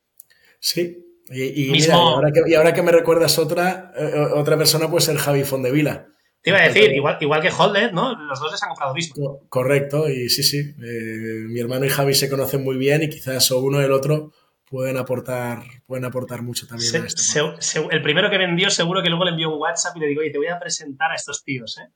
[0.58, 1.09] Sí.
[1.30, 1.94] Y, y, Mismo...
[1.94, 5.16] mira, y, ahora que, y, ahora que, me recuerdas otra, eh, otra persona puede ser
[5.16, 6.06] Javi Fondevila.
[6.42, 8.14] Te iba a decir, igual, igual que Holder, ¿no?
[8.14, 9.40] Los dos les han comprado mismo.
[9.48, 10.58] Correcto, y sí, sí.
[10.58, 13.92] Eh, mi hermano y Javi se conocen muy bien y quizás o uno y el
[13.92, 14.32] otro
[14.64, 17.08] pueden aportar, pueden aportar mucho también se, a.
[17.08, 20.06] Se, se, el primero que vendió seguro que luego le envió un WhatsApp y le
[20.06, 21.90] digo, oye, te voy a presentar a estos tíos, ¿eh?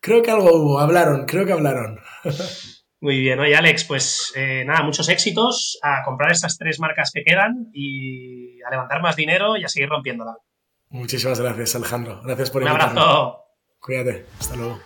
[0.00, 2.00] Creo que algo hubo, hablaron, creo que hablaron.
[3.00, 7.22] Muy bien, oye Alex, pues eh, nada, muchos éxitos, a comprar estas tres marcas que
[7.22, 10.36] quedan y a levantar más dinero y a seguir rompiéndola.
[10.88, 12.22] Muchísimas gracias, Alejandro.
[12.22, 12.92] Gracias por invitarme.
[12.92, 13.44] Un abrazo.
[13.80, 14.80] Cuídate, hasta luego.